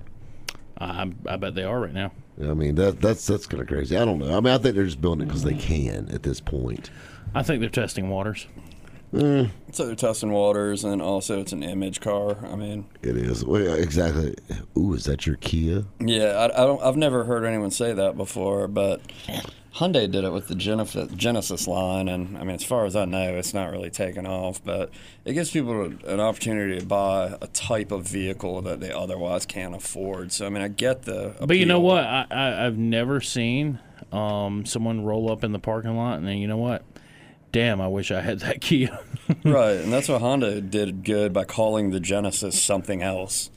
[0.78, 2.12] I, I bet they are right now.
[2.42, 3.96] I mean, that that's that's kind of crazy.
[3.98, 4.36] I don't know.
[4.36, 6.90] I mean, I think they're just building it because they can at this point.
[7.36, 8.48] I think they're testing waters.
[9.14, 12.38] So they're testing waters, and also it's an image car.
[12.46, 14.36] I mean, It is well, yeah, exactly.
[14.78, 15.84] Ooh, is that your Kia?
[16.00, 16.82] yeah, I, I don't.
[16.82, 19.02] I've never heard anyone say that before, but
[19.76, 23.06] Hyundai did it with the Genesis, Genesis line, and I mean, as far as I
[23.06, 24.64] know, it's not really taken off.
[24.64, 24.92] But
[25.26, 29.76] it gives people an opportunity to buy a type of vehicle that they otherwise can't
[29.76, 30.32] afford.
[30.32, 31.36] So I mean, I get the.
[31.40, 32.04] But you know what?
[32.04, 33.80] I, I I've never seen
[34.12, 36.84] um, someone roll up in the parking lot and then you know what?
[37.54, 39.00] Damn, I wish I had that Kia.
[39.46, 43.52] right, and that's what Hyundai did good by calling the Genesis something else.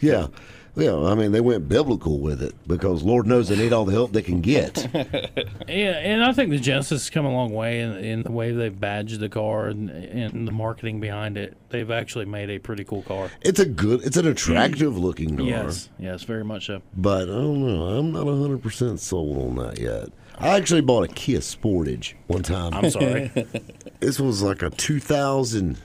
[0.00, 0.28] Yeah.
[0.76, 3.92] Yeah, I mean, they went biblical with it because Lord knows they need all the
[3.92, 4.86] help they can get.
[4.94, 8.52] yeah, and I think the Genesis has come a long way in, in the way
[8.52, 11.56] they've badged the car and, and the marketing behind it.
[11.70, 13.30] They've actually made a pretty cool car.
[13.40, 15.46] it's a good, it's an attractive looking car.
[15.46, 16.82] Yes, yes, very much so.
[16.94, 17.84] But I don't know.
[17.86, 20.10] I'm not 100% sold on that yet.
[20.38, 22.74] I actually bought a Kia Sportage one time.
[22.74, 23.30] I'm sorry.
[24.00, 25.78] This was like a 2000.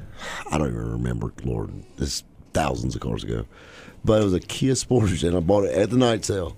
[0.52, 1.72] I don't even remember, Lord.
[1.96, 3.46] This thousands of cars ago.
[4.04, 6.56] But it was a Kia Sportage, and I bought it at the night sale.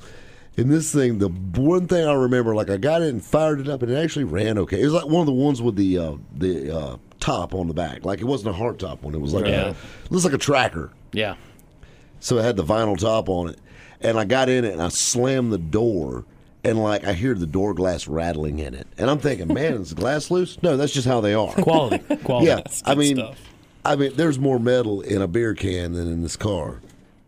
[0.55, 3.67] And this thing, the one thing I remember, like I got it and fired it
[3.67, 4.79] up, and it actually ran okay.
[4.81, 7.73] It was like one of the ones with the uh, the uh, top on the
[7.73, 8.05] back.
[8.05, 9.13] Like it wasn't a hard top one.
[9.15, 9.61] It was like Yeah.
[9.67, 9.75] a, it
[10.11, 10.91] looks like a tracker.
[11.11, 11.35] yeah.
[12.19, 13.59] So it had the vinyl top on it.
[13.99, 16.23] And I got in it and I slammed the door
[16.63, 18.87] and like I hear the door glass rattling in it.
[18.97, 20.61] And I'm thinking, man, is the glass loose?
[20.63, 21.51] No, that's just how they are.
[21.53, 22.15] Quality.
[22.23, 22.47] Quality.
[22.47, 22.61] yeah.
[22.85, 23.37] I mean stuff.
[23.83, 26.79] I mean there's more metal in a beer can than in this car.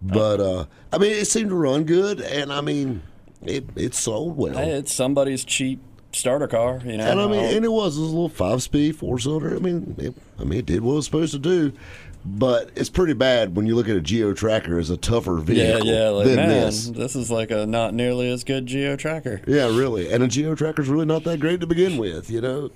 [0.06, 3.02] But uh I mean it seemed to run good and I mean
[3.44, 4.54] it it sold well.
[4.56, 5.80] Hey, it's somebody's cheap
[6.12, 6.82] starter car.
[6.86, 8.96] You know, And I mean, I'll- and it was, it was a little five speed,
[8.96, 9.56] four cylinder.
[9.56, 11.74] I mean, it, I mean, it did what it was supposed to do.
[12.28, 15.86] But it's pretty bad when you look at a Geo Tracker as a tougher vehicle
[15.86, 16.88] yeah, like than man, this.
[16.89, 17.15] this.
[17.15, 19.41] is like a not nearly as good Geo Tracker.
[19.46, 20.12] Yeah, really.
[20.12, 22.72] And a Geo Tracker's really not that great to begin with, you know.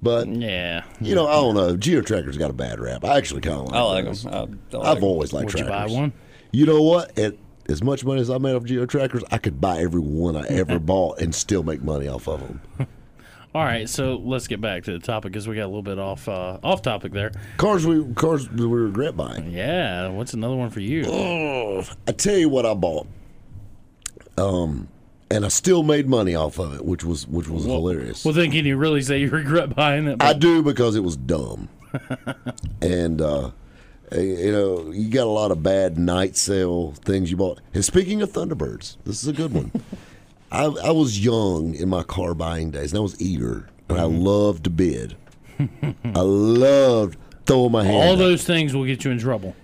[0.00, 0.84] But Yeah.
[1.00, 1.76] you know, I don't know.
[1.76, 3.04] Geo Tracker's got a bad rap.
[3.04, 3.74] I actually kind of like.
[3.74, 4.22] I like those.
[4.22, 4.60] them.
[4.72, 5.04] I, I like I've 'em.
[5.04, 5.92] always liked Would you trackers.
[5.92, 6.12] buy one?
[6.52, 7.18] You know what?
[7.18, 7.34] At
[7.68, 10.46] as much money as I made off Geo Trackers, I could buy every one I
[10.46, 12.60] ever bought and still make money off of them.
[13.54, 15.98] All right, so let's get back to the topic because we got a little bit
[15.98, 17.32] off uh, off topic there.
[17.56, 19.50] Cars we cars we regret buying.
[19.50, 21.04] Yeah, what's another one for you?
[21.06, 23.06] Oh, I tell you what I bought.
[24.36, 24.88] Um,
[25.30, 28.24] and I still made money off of it, which was which was hilarious.
[28.24, 30.22] Well, then can you really say you regret buying it?
[30.22, 31.70] I do because it was dumb.
[32.82, 33.50] and uh
[34.12, 37.60] Uh, you know, you got a lot of bad night sale things you bought.
[37.74, 39.72] And speaking of Thunderbirds, this is a good one.
[40.52, 44.04] I, I was young in my car buying days, and I was eager, and I
[44.04, 44.20] mm-hmm.
[44.20, 45.16] loved to bid.
[45.58, 47.96] I loved throwing my hand.
[47.96, 48.18] All up.
[48.18, 49.54] those things will get you in trouble.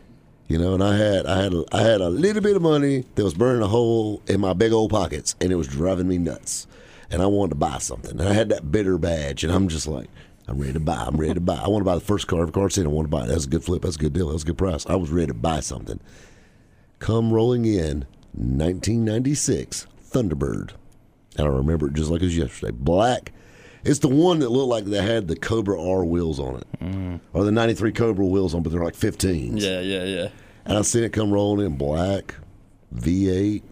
[0.46, 3.04] You know, and I had I had a, I had a little bit of money
[3.14, 6.18] that was burning a hole in my big old pockets, and it was driving me
[6.18, 6.66] nuts.
[7.10, 9.86] And I wanted to buy something, and I had that bidder badge, and I'm just
[9.86, 10.08] like,
[10.46, 11.04] I'm ready to buy.
[11.06, 11.56] I'm ready to buy.
[11.56, 12.42] I want to buy the first car.
[12.42, 13.28] Every car seen, I want to buy it.
[13.28, 13.82] That's a good flip.
[13.82, 14.28] That's a good deal.
[14.28, 14.84] That's a good price.
[14.86, 16.00] I was ready to buy something.
[16.98, 20.72] Come rolling in, 1996 Thunderbird,
[21.36, 22.72] and I remember it just like it was yesterday.
[22.72, 23.32] Black.
[23.84, 27.20] It's the one that looked like they had the Cobra R wheels on it, mm.
[27.34, 29.60] or the '93 Cobra wheels on, but they're like 15s.
[29.60, 30.28] Yeah, yeah, yeah.
[30.64, 32.34] And I seen it come rolling in black,
[32.94, 33.62] V8.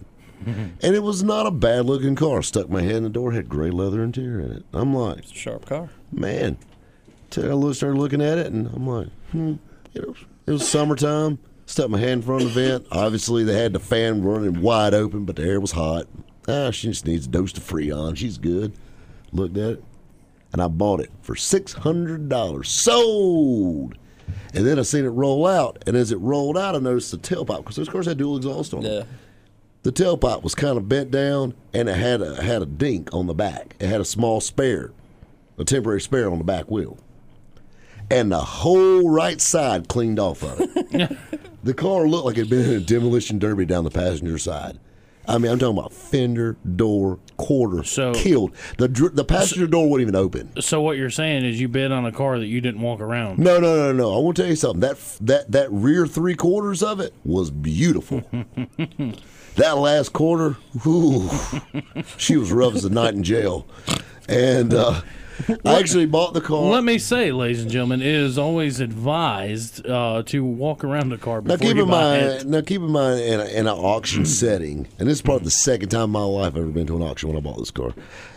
[0.83, 2.43] and it was not a bad looking car.
[2.43, 4.65] Stuck my hand in the door, had gray leather interior in it.
[4.73, 5.91] I'm like, Sharp car.
[6.11, 6.59] man.
[7.31, 9.55] Till I started looking at it, and I'm like, hmm.
[9.95, 11.39] It was, it was summertime.
[11.65, 12.87] Stuck my hand in front of the vent.
[12.93, 16.07] Obviously, they had the fan running wide open, but the air was hot.
[16.49, 18.17] Ah, she just needs a dose of Freon.
[18.17, 18.75] She's good.
[19.33, 19.85] Looked at it,
[20.53, 22.69] and I bought it for six hundred dollars.
[22.69, 23.97] Sold.
[24.55, 27.17] And then I seen it roll out, and as it rolled out, I noticed the
[27.19, 29.05] tailpipe because those cars had dual exhaust on them Yeah.
[29.83, 33.27] The tailpipe was kind of bent down and it had a had a dink on
[33.27, 33.77] the back.
[33.81, 34.93] It had a small spare,
[35.59, 36.99] a temporary spare on the back wheel.
[38.11, 41.17] And the whole right side cleaned off of it.
[41.65, 44.79] the car looked like it had been in a demolition derby down the passenger side.
[45.27, 48.53] I mean, I'm talking about fender, door, quarter, So- killed.
[48.79, 50.61] The the passenger door wouldn't even open.
[50.61, 53.39] So what you're saying is you bid on a car that you didn't walk around.
[53.39, 54.15] No, no, no, no.
[54.15, 54.81] I want to tell you something.
[54.81, 58.25] That that that rear three quarters of it was beautiful.
[59.57, 60.57] that last quarter,
[62.17, 63.67] she was rough as a night in jail.
[64.29, 65.01] And uh,
[65.65, 66.63] I actually bought the car.
[66.63, 71.19] Let me say, ladies and gentlemen, it is always advised uh, to walk around the
[71.19, 72.47] car now keep you in buy mind, it.
[72.47, 75.51] now keep in mind, in, a, in an auction setting, and this is probably the
[75.51, 77.71] second time in my life I've ever been to an auction when I bought this
[77.71, 77.93] car.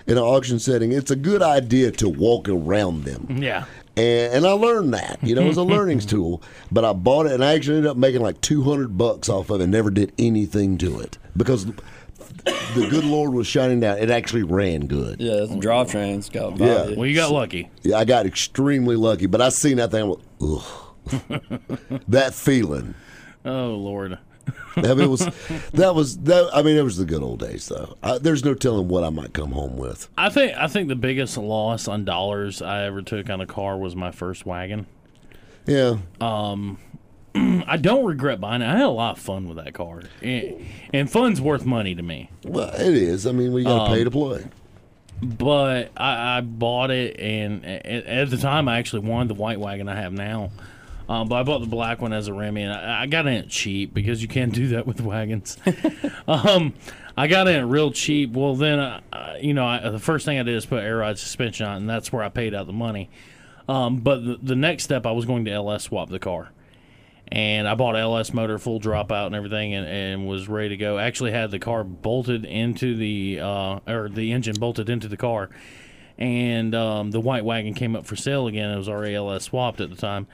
[0.07, 3.37] In an auction setting, it's a good idea to walk around them.
[3.41, 3.65] Yeah.
[3.97, 6.41] And, and I learned that, you know, it was a learning tool.
[6.71, 9.49] But I bought it, and I actually ended up making like two hundred bucks off
[9.49, 9.63] of it.
[9.63, 13.97] and Never did anything to it because the good Lord was shining down.
[13.97, 15.19] It actually ran good.
[15.21, 16.83] Yeah, it's drivetrain's got Yeah.
[16.83, 16.97] value.
[16.97, 17.69] Well, you got lucky.
[17.83, 19.25] Yeah, I got extremely lucky.
[19.27, 20.01] But I seen that thing.
[20.01, 22.01] I went, Ugh.
[22.07, 22.95] that feeling.
[23.45, 24.17] Oh Lord.
[24.77, 25.25] I mean, it was
[25.73, 26.49] that was that.
[26.53, 27.95] I mean, it was the good old days, though.
[28.03, 30.09] I, there's no telling what I might come home with.
[30.17, 33.77] I think I think the biggest loss on dollars I ever took on a car
[33.77, 34.85] was my first wagon.
[35.65, 36.77] Yeah, Um,
[37.35, 38.67] I don't regret buying it.
[38.67, 42.03] I had a lot of fun with that car, and, and fun's worth money to
[42.03, 42.29] me.
[42.43, 43.25] well, it is.
[43.25, 44.45] I mean, we got to pay to play.
[45.21, 49.59] But I, I bought it, and at, at the time, I actually wanted the white
[49.59, 50.51] wagon I have now.
[51.07, 53.33] Um, but I bought the black one as a Remy, and I, I got in
[53.33, 55.57] it cheap because you can't do that with wagons.
[56.27, 56.73] um,
[57.15, 58.31] I got in it real cheap.
[58.31, 60.97] Well, then, uh, uh, you know, I, the first thing I did is put air
[60.97, 63.09] ride suspension on, and that's where I paid out the money.
[63.67, 66.51] Um, but the, the next step, I was going to LS swap the car.
[67.27, 70.99] And I bought LS motor, full dropout, and everything, and, and was ready to go.
[70.99, 75.49] Actually, had the car bolted into the, uh, or the engine bolted into the car.
[76.17, 78.69] And um, the white wagon came up for sale again.
[78.69, 80.27] It was already LS swapped at the time.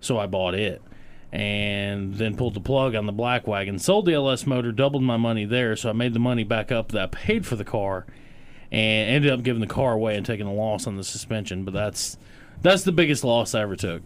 [0.00, 0.82] So I bought it.
[1.32, 5.16] And then pulled the plug on the black wagon, sold the LS motor, doubled my
[5.16, 5.76] money there.
[5.76, 8.06] So I made the money back up that I paid for the car
[8.70, 11.64] and ended up giving the car away and taking a loss on the suspension.
[11.64, 12.16] But that's
[12.62, 14.02] that's the biggest loss I ever took.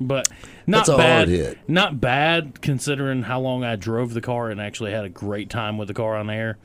[0.00, 0.28] But
[0.66, 1.28] not bad.
[1.68, 5.76] Not bad considering how long I drove the car and actually had a great time
[5.76, 6.56] with the car on air.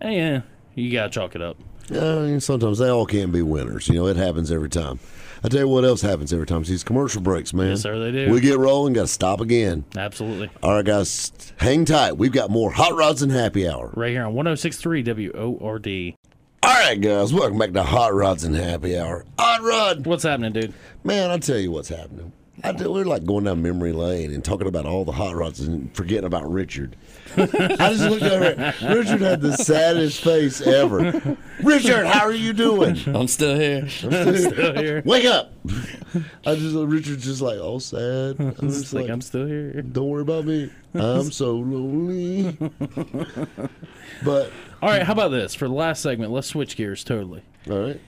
[0.00, 0.40] Eh, Yeah,
[0.74, 1.58] you gotta chalk it up.
[1.90, 3.88] Mean, sometimes they all can't be winners.
[3.88, 4.98] You know, it happens every time.
[5.44, 6.60] I tell you what else happens every time.
[6.62, 7.70] It's these commercial breaks, man.
[7.70, 8.32] Yes, sir, they do.
[8.32, 9.84] We get rolling, got to stop again.
[9.96, 10.50] Absolutely.
[10.62, 12.16] All right, guys, hang tight.
[12.16, 13.92] We've got more Hot Rods and Happy Hour.
[13.94, 16.14] Right here on 1063 WORD.
[16.62, 19.24] All right, guys, welcome back to Hot Rods and Happy Hour.
[19.38, 20.74] Hot Rod, What's happening, dude?
[21.04, 22.32] man, I'll tell you what's happening.
[22.64, 25.60] I tell, we're like going down memory lane and talking about all the hot rods
[25.60, 26.96] and forgetting about Richard.
[27.36, 27.46] I
[27.94, 28.74] just looked over.
[28.82, 31.36] Richard had the saddest face ever.
[31.62, 32.96] Richard, how are you doing?
[33.06, 33.82] I'm still here.
[34.02, 35.02] I'm Still here.
[35.04, 35.52] Wake up!
[36.46, 38.36] I just Richard's just like all sad.
[38.40, 39.80] I'm just It's like, like, I'm still here.
[39.82, 40.70] don't worry about me.
[40.94, 42.56] I'm so lonely.
[44.24, 44.50] but
[44.82, 45.54] All right, how about this?
[45.54, 47.42] For the last segment, let's switch gears totally.
[47.70, 48.00] all right,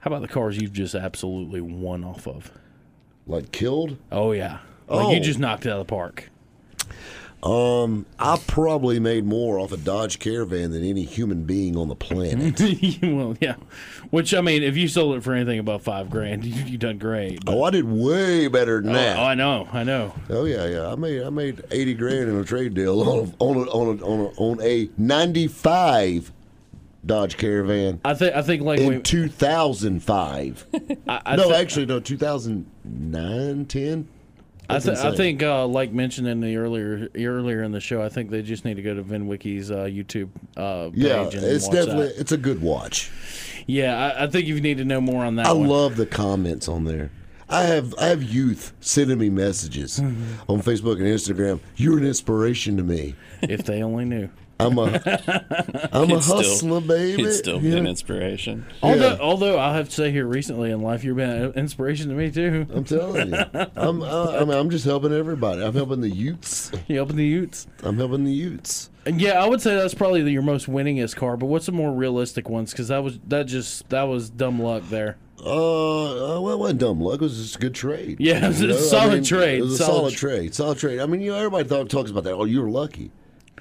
[0.00, 2.52] How about the cars you've just absolutely won off of?
[3.30, 3.96] Like killed.
[4.12, 5.22] Oh yeah, like you Oh.
[5.22, 6.30] just knocked it out of the park.
[7.42, 11.94] Um, I probably made more off a Dodge Caravan than any human being on the
[11.94, 12.60] planet.
[13.02, 13.54] well, yeah.
[14.10, 16.98] Which I mean, if you sold it for anything above five grand, you you done
[16.98, 17.42] great.
[17.46, 19.18] But, oh, I did way better than oh, that.
[19.18, 20.14] oh, I know, I know.
[20.28, 20.92] Oh yeah, yeah.
[20.92, 23.98] I made I made eighty grand in a trade deal on a, on a, on
[23.98, 26.30] a, on a, on a ninety five
[27.04, 30.66] Dodge Caravan I think I think like in we, two thousand five.
[31.08, 31.98] I, I no, thi- actually, no,
[32.84, 34.08] 2009, 10.
[34.68, 38.08] I, th- I think, uh, like mentioned in the earlier earlier in the show, I
[38.08, 41.66] think they just need to go to VinWiki's uh, YouTube uh, page Yeah, and it's
[41.66, 42.20] watch definitely that.
[42.20, 43.10] it's a good watch.
[43.66, 45.46] Yeah, I, I think you need to know more on that.
[45.46, 45.66] I one.
[45.68, 47.10] love the comments on there.
[47.48, 49.98] I have I have youth sending me messages
[50.48, 51.58] on Facebook and Instagram.
[51.74, 53.16] You're an inspiration to me.
[53.42, 54.28] if they only knew.
[54.66, 54.84] I'm a
[55.92, 57.22] I'm a It's still- hustler, baby.
[57.22, 57.74] It's still Yeah.
[57.76, 58.66] been inspiration.
[58.82, 62.14] Although, although I have to say here recently in life, you've been an inspiration to
[62.14, 62.66] me too.
[62.72, 63.44] I'm telling you,
[63.76, 65.62] I'm uh, I mean, I'm just helping everybody.
[65.62, 66.70] I'm helping the youths.
[66.88, 67.66] You open the Utes.
[67.82, 68.90] I'm helping the youths.
[69.06, 71.36] And yeah, I would say that's probably the, your most winningest car.
[71.36, 72.72] But what's the more realistic ones?
[72.72, 75.16] Because that was that just that was dumb luck there.
[75.42, 77.14] Uh, uh, well, it wasn't dumb luck.
[77.14, 78.18] It was just a good trade.
[78.20, 79.60] Yeah, it was a solid trade.
[79.60, 80.54] It was a Solid solid, tr- trade.
[80.54, 81.00] Solid trade.
[81.00, 82.34] I mean, you know, everybody thought, talks about that.
[82.34, 83.10] Oh, you were lucky.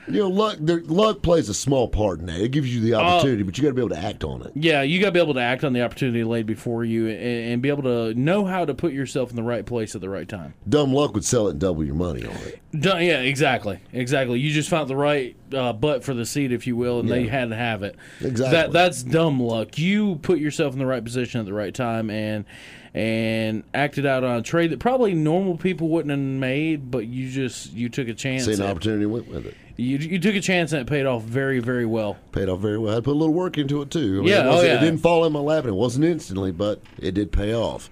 [0.10, 0.58] You know, luck.
[0.60, 2.42] There, luck plays a small part in that.
[2.42, 4.52] It gives you the opportunity, but you got to be able to act on it.
[4.56, 7.20] Yeah, you got to be able to act on the opportunity laid before you and,
[7.20, 10.10] and be able to know how to put yourself in the right place at the
[10.10, 10.54] right time.
[10.68, 12.60] Dumb luck would sell it and double your money on it.
[12.80, 14.40] Done, yeah, exactly, exactly.
[14.40, 17.28] You just found the right uh, butt for the seat, if you will, and they
[17.28, 17.96] had to have it.
[18.22, 18.52] Exactly.
[18.52, 19.78] That that's dumb luck.
[19.78, 22.46] You put yourself in the right position at the right time and
[22.94, 27.30] and acted out on a trade that probably normal people wouldn't have made, but you
[27.30, 28.48] just you took a chance.
[28.48, 29.56] An opportunity, went with it.
[29.80, 32.18] You you took a chance and it paid off very very well.
[32.32, 32.98] Paid off very well.
[32.98, 34.00] I put a little work into it too.
[34.00, 34.78] I mean, Yeah, it, oh, yeah.
[34.78, 37.90] it didn't fall in my lap, and it wasn't instantly, but it did pay off.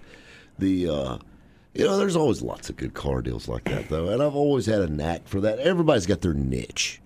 [0.60, 1.18] The uh,
[1.74, 4.66] you know, there's always lots of good car deals like that though, and I've always
[4.66, 5.60] had a knack for that.
[5.60, 7.02] Everybody's got their niche.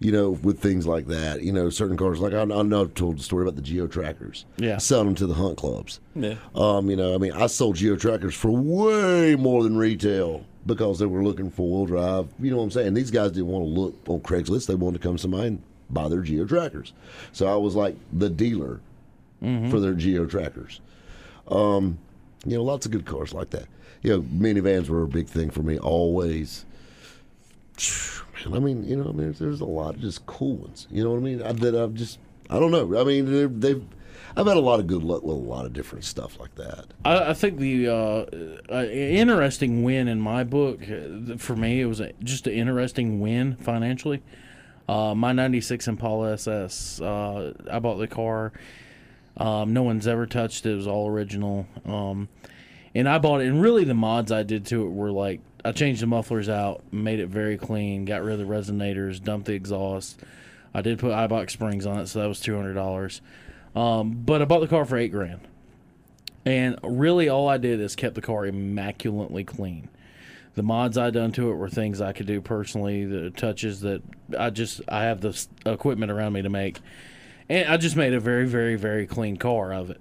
[0.00, 2.94] You know, with things like that, you know, certain cars like I, I know I've
[2.94, 4.44] told the story about the Geo Trackers.
[4.58, 4.76] Yeah.
[4.78, 6.00] selling them to the hunt clubs.
[6.14, 6.34] Yeah.
[6.54, 10.98] Um, you know, I mean, I sold Geo Trackers for way more than retail because
[10.98, 12.28] they were looking for wheel drive.
[12.40, 12.94] You know what I'm saying?
[12.94, 14.66] These guys didn't want to look on Craigslist.
[14.66, 16.92] They wanted to come to somebody and buy their Geo Trackers.
[17.32, 18.80] So I was like the dealer
[19.70, 20.80] for their Geo Trackers.
[21.48, 21.98] Um,
[22.46, 23.66] you know, lots of good cars like that.
[24.02, 26.64] You know, minivans were a big thing for me always.
[28.46, 30.86] Man, I mean, you know, I mean, there's, there's a lot of just cool ones.
[30.90, 31.42] You know what I mean?
[31.42, 32.18] I, that I've just,
[32.50, 32.98] I don't know.
[33.00, 33.82] I mean, they've,
[34.36, 36.86] I've had a lot of good luck with a lot of different stuff like that.
[37.04, 38.26] I, I think the uh,
[38.72, 43.20] uh, interesting win in my book uh, for me it was a, just an interesting
[43.20, 44.22] win financially.
[44.88, 47.00] Uh, my '96 Impala SS.
[47.00, 48.52] I bought the car.
[49.36, 50.72] Um, no one's ever touched it.
[50.72, 51.66] It was all original.
[51.84, 52.28] Um,
[52.94, 53.48] and I bought it.
[53.48, 56.82] And really, the mods I did to it were like I changed the mufflers out,
[56.92, 60.20] made it very clean, got rid of the resonators, dumped the exhaust.
[60.74, 63.20] I did put Eibach springs on it, so that was two hundred dollars.
[63.74, 65.40] Um, but I bought the car for eight grand.
[66.46, 69.88] And really, all I did is kept the car immaculately clean.
[70.54, 73.04] The mods I done to it were things I could do personally.
[73.04, 74.02] The touches that
[74.38, 76.80] I just I have the equipment around me to make,
[77.48, 80.00] and I just made a very, very, very clean car of it.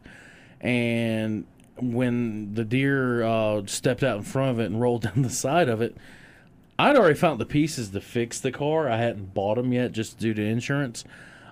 [0.62, 1.46] And
[1.78, 5.70] when the deer uh, stepped out in front of it and rolled down the side
[5.70, 5.96] of it,
[6.78, 8.90] I'd already found the pieces to fix the car.
[8.90, 11.04] I hadn't bought them yet, just due to insurance.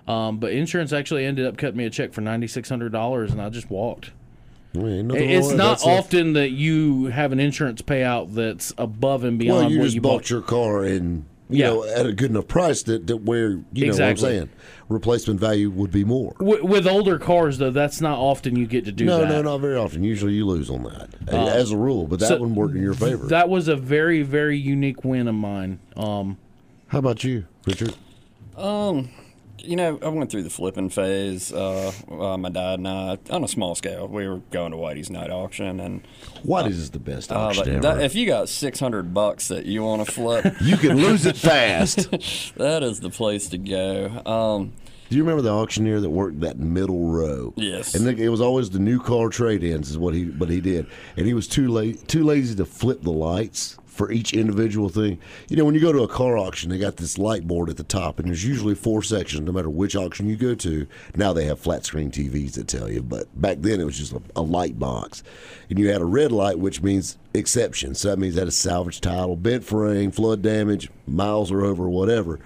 [0.08, 3.30] Um, but insurance actually ended up cutting me a check for ninety six hundred dollars,
[3.32, 4.10] and I just walked.
[4.74, 5.56] Well, It's not that.
[5.56, 9.78] That's a- often that you have an insurance payout that's above and beyond Well, you
[9.78, 10.30] what just you bought bought.
[10.30, 11.66] your car and you Yeah.
[11.68, 13.98] know at a good enough price that, that where you know Exactly.
[13.98, 14.48] what I'm saying
[14.88, 16.32] replacement value would be more.
[16.38, 19.28] Wi- with older cars, though, that's not often you get to do No, that.
[19.28, 20.02] no, not very often.
[20.04, 22.94] Usually you lose on that as a rule, but that so one worked in your
[22.94, 23.26] favor.
[23.26, 25.78] That was a very, very unique win of mine.
[25.96, 26.36] Um,
[26.88, 27.94] How about you, Richard?
[28.56, 29.08] Um,
[29.64, 31.52] you know, I went through the flipping phase.
[31.52, 35.10] Uh, uh, my dad and I, on a small scale, we were going to Whitey's
[35.10, 36.06] night auction, and
[36.42, 39.82] What is the best uh, auction that, if you got six hundred bucks that you
[39.82, 42.10] want to flip, you can lose it fast.
[42.56, 44.22] that is the place to go.
[44.26, 44.72] Um,
[45.08, 47.52] Do you remember the auctioneer that worked that middle row?
[47.56, 47.94] Yes.
[47.94, 50.86] And it was always the new car trade-ins is what he, but he did,
[51.16, 55.18] and he was too late, too lazy to flip the lights for each individual thing.
[55.48, 57.76] You know, when you go to a car auction, they got this light board at
[57.76, 60.86] the top, and there's usually four sections, no matter which auction you go to.
[61.14, 64.12] Now they have flat screen TVs that tell you, but back then it was just
[64.12, 65.22] a, a light box.
[65.68, 67.94] And you had a red light, which means exception.
[67.94, 72.40] So that means that a salvage title, bent frame, flood damage, miles are over, whatever.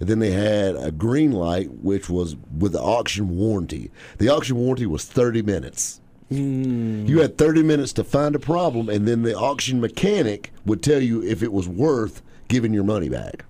[0.00, 3.90] And then they had a green light, which was with the auction warranty.
[4.18, 5.99] The auction warranty was 30 minutes.
[6.30, 11.00] You had 30 minutes to find a problem, and then the auction mechanic would tell
[11.02, 13.44] you if it was worth giving your money back.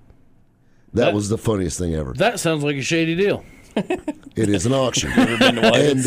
[0.94, 2.14] That, That- was the funniest thing ever.
[2.14, 3.44] That sounds like a shady deal.
[3.76, 5.12] It is an auction.
[5.38, 6.06] been to White's?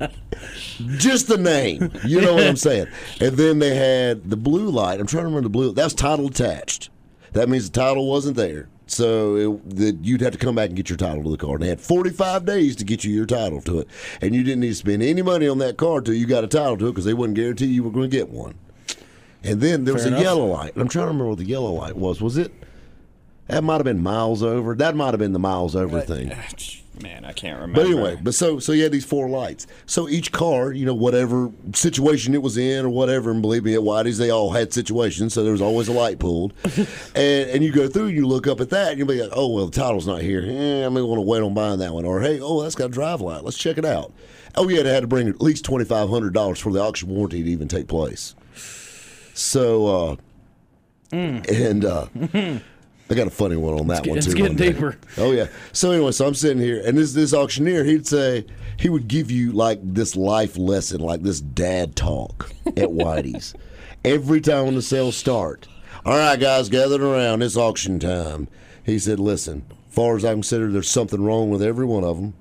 [0.00, 0.08] uh,
[0.96, 2.86] just the name, you know what I'm saying.
[3.20, 4.98] And then they had the blue light.
[5.00, 5.72] I'm trying to remember the blue.
[5.72, 6.88] That's title attached.
[7.32, 8.68] That means the title wasn't there.
[8.92, 11.54] So that you'd have to come back and get your title to the car.
[11.54, 13.88] And they had 45 days to get you your title to it,
[14.20, 16.46] and you didn't need to spend any money on that car till you got a
[16.46, 18.54] title to it because they wouldn't guarantee you were going to get one.
[19.42, 20.24] And then there was Fair a enough.
[20.24, 20.72] yellow light.
[20.76, 22.20] I'm trying to remember what the yellow light was.
[22.20, 22.52] Was it?
[23.48, 24.74] That might have been miles over.
[24.74, 26.30] That might have been the miles over uh, thing.
[26.30, 26.42] Uh,
[27.00, 27.80] Man, I can't remember.
[27.80, 29.66] But anyway, but so so you had these four lights.
[29.86, 33.74] So each car, you know, whatever situation it was in or whatever, and believe me,
[33.74, 36.52] at Whitey's they all had situations, so there was always a light pulled.
[37.14, 39.32] and and you go through and you look up at that and you'll be like,
[39.34, 40.42] oh well, the title's not here.
[40.42, 42.04] Eh, I'm gonna want to wait on buying that one.
[42.04, 43.42] Or hey, oh that's got a drive light.
[43.42, 44.12] Let's check it out.
[44.54, 47.08] Oh yeah, they had to bring at least twenty five hundred dollars for the auction
[47.08, 48.34] warranty to even take place.
[49.34, 50.16] So uh
[51.12, 52.06] and uh
[53.12, 54.32] I got a funny one on that one it's too.
[54.32, 54.96] getting one deeper.
[55.18, 55.48] Oh yeah.
[55.72, 58.46] So anyway, so I'm sitting here, and this this auctioneer, he'd say
[58.78, 63.54] he would give you like this life lesson, like this dad talk at Whitey's
[64.02, 65.68] every time when the sales start.
[66.06, 67.42] All right, guys, gathered around.
[67.42, 68.48] It's auction time.
[68.82, 72.32] He said, "Listen, far as I consider, there's something wrong with every one of them."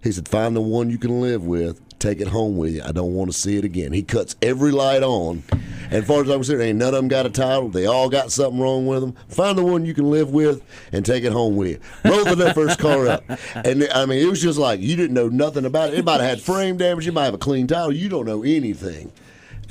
[0.00, 1.80] He said, "Find the one you can live with.
[2.04, 2.82] Take it home with you.
[2.84, 6.20] I don't want to see it again." He cuts every light on, and as far
[6.22, 7.70] as I'm concerned, ain't none of them got a title.
[7.70, 9.14] They all got something wrong with them.
[9.28, 11.78] Find the one you can live with and take it home with you.
[12.10, 13.24] Roll the first car up,
[13.54, 15.98] and I mean, it was just like you didn't know nothing about it.
[15.98, 17.06] It might have had frame damage.
[17.06, 17.90] You might have a clean title.
[17.92, 19.10] You don't know anything.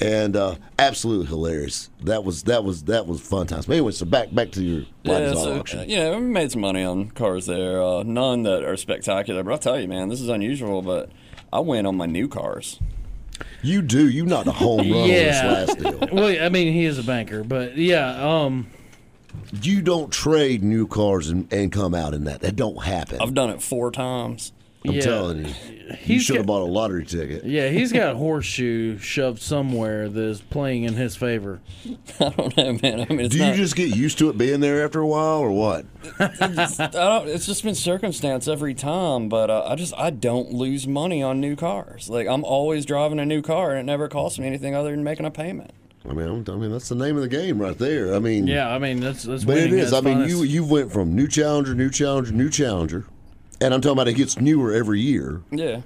[0.01, 1.91] And uh, absolutely hilarious.
[2.01, 3.67] That was that was that was fun times.
[3.67, 5.79] But anyway, so back back to your Yeah, so, auction.
[5.81, 7.79] uh, yeah, we made some money on cars there.
[7.79, 10.81] Uh, none that are spectacular, but I'll tell you, man, this is unusual.
[10.81, 11.11] But
[11.53, 12.79] I went on my new cars.
[13.61, 14.09] You do.
[14.09, 15.41] You knocked a home run Yeah.
[15.45, 16.07] on this last deal.
[16.11, 18.67] Well, I mean, he is a banker, but yeah, um,
[19.61, 22.41] You don't trade new cars and, and come out in that.
[22.41, 23.19] That don't happen.
[23.21, 24.51] I've done it four times.
[24.85, 25.01] I'm yeah.
[25.01, 25.53] telling you.
[25.99, 27.45] he should have bought a lottery ticket.
[27.45, 31.61] Yeah, he's got a horseshoe shoved somewhere that is playing in his favor.
[32.19, 33.01] I don't know, man.
[33.01, 35.07] I mean, it's Do you not, just get used to it being there after a
[35.07, 35.85] while, or what?
[36.19, 39.29] I don't, it's just been circumstance every time.
[39.29, 42.09] But uh, I just I don't lose money on new cars.
[42.09, 45.03] Like I'm always driving a new car, and it never costs me anything other than
[45.03, 45.71] making a payment.
[46.09, 48.13] I mean, I'm, I mean that's the name of the game right there.
[48.13, 49.45] I mean, Yeah, I mean that's that's.
[49.45, 49.93] but it winning is.
[49.93, 53.05] at I mean, you you went from new challenger, new challenger, new challenger,
[53.63, 55.41] and I'm talking about it gets newer every year.
[55.49, 55.81] Yeah.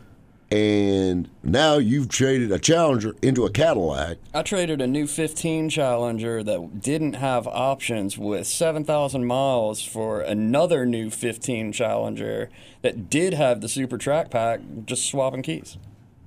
[0.50, 4.18] And now you've traded a challenger into a Cadillac.
[4.34, 10.86] I traded a new 15 Challenger that didn't have options with 7,000 miles for another
[10.86, 12.50] new 15 Challenger
[12.82, 15.78] that did have the Super Track Pack, just swapping keys.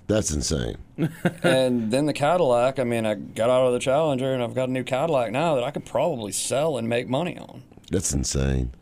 [0.07, 0.77] That's insane.
[1.43, 4.69] and then the Cadillac, I mean, I got out of the Challenger and I've got
[4.69, 7.63] a new Cadillac now that I could probably sell and make money on.
[7.91, 8.73] That's insane,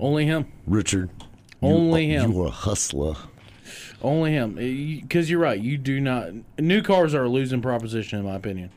[0.00, 1.10] only him, Richard.
[1.62, 2.32] You- Only him.
[2.32, 3.14] You are a hustler.
[4.02, 4.54] only him.
[5.00, 6.30] Because you're right, you do not.
[6.58, 8.70] New cars are a losing proposition, in my opinion.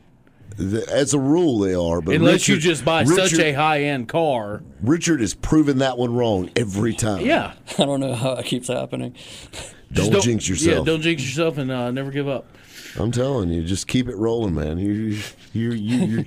[0.56, 2.00] The- As a rule, they are.
[2.00, 4.62] But Unless you just buy such a high end car.
[4.82, 7.26] Richard has proven that one wrong every time.
[7.26, 7.52] Yeah.
[7.78, 9.14] I don't know how that keeps happening.
[9.92, 10.86] Don't, Just jinx Yeah, yourself.
[10.86, 12.46] don't jinx yourself and uh, never give up.
[12.98, 14.78] I'm telling you, just keep it rolling, man.
[14.78, 15.18] You
[15.52, 15.72] you you
[16.06, 16.24] you,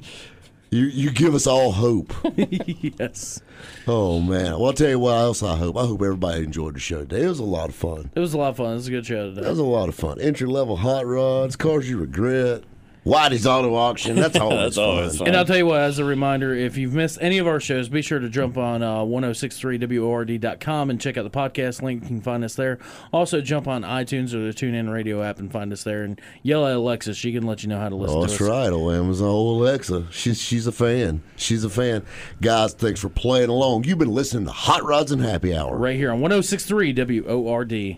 [0.72, 2.14] you, you, give us all hope.
[2.38, 3.42] yes.
[3.88, 4.52] Oh man.
[4.54, 5.78] Well, I'll tell you what else I hope.
[5.78, 7.24] I hope everybody enjoyed the show today.
[7.24, 8.12] It was a lot of fun.
[8.16, 8.72] It was a lot of fun.
[8.72, 9.42] It was a good show today.
[9.42, 10.20] That was a lot of fun.
[10.22, 12.64] Entry level hot rods, cars you regret.
[13.06, 14.16] Whitey's Auto Auction.
[14.16, 14.86] That's always That's fun.
[14.86, 15.28] always fun.
[15.28, 17.90] And I'll tell you what, as a reminder, if you've missed any of our shows,
[17.90, 22.04] be sure to jump on uh, 1063WORD.com and check out the podcast link.
[22.04, 22.78] You can find us there.
[23.14, 26.04] Also, jump on iTunes or the TuneIn radio app and find us there.
[26.04, 27.14] And yell at Alexa.
[27.16, 28.48] She can let you know how to listen Oh, to that's us.
[28.48, 28.70] right.
[28.72, 29.28] Oh, Amazon.
[29.30, 30.08] Oh, Alexa.
[30.12, 31.22] She's she's a fan.
[31.36, 32.04] She's a fan.
[32.42, 33.86] Guys, thanks for playing along.
[33.86, 35.78] You've been listening to Hot Rods and Happy Hour.
[35.78, 37.98] Right here on 1063 WORD.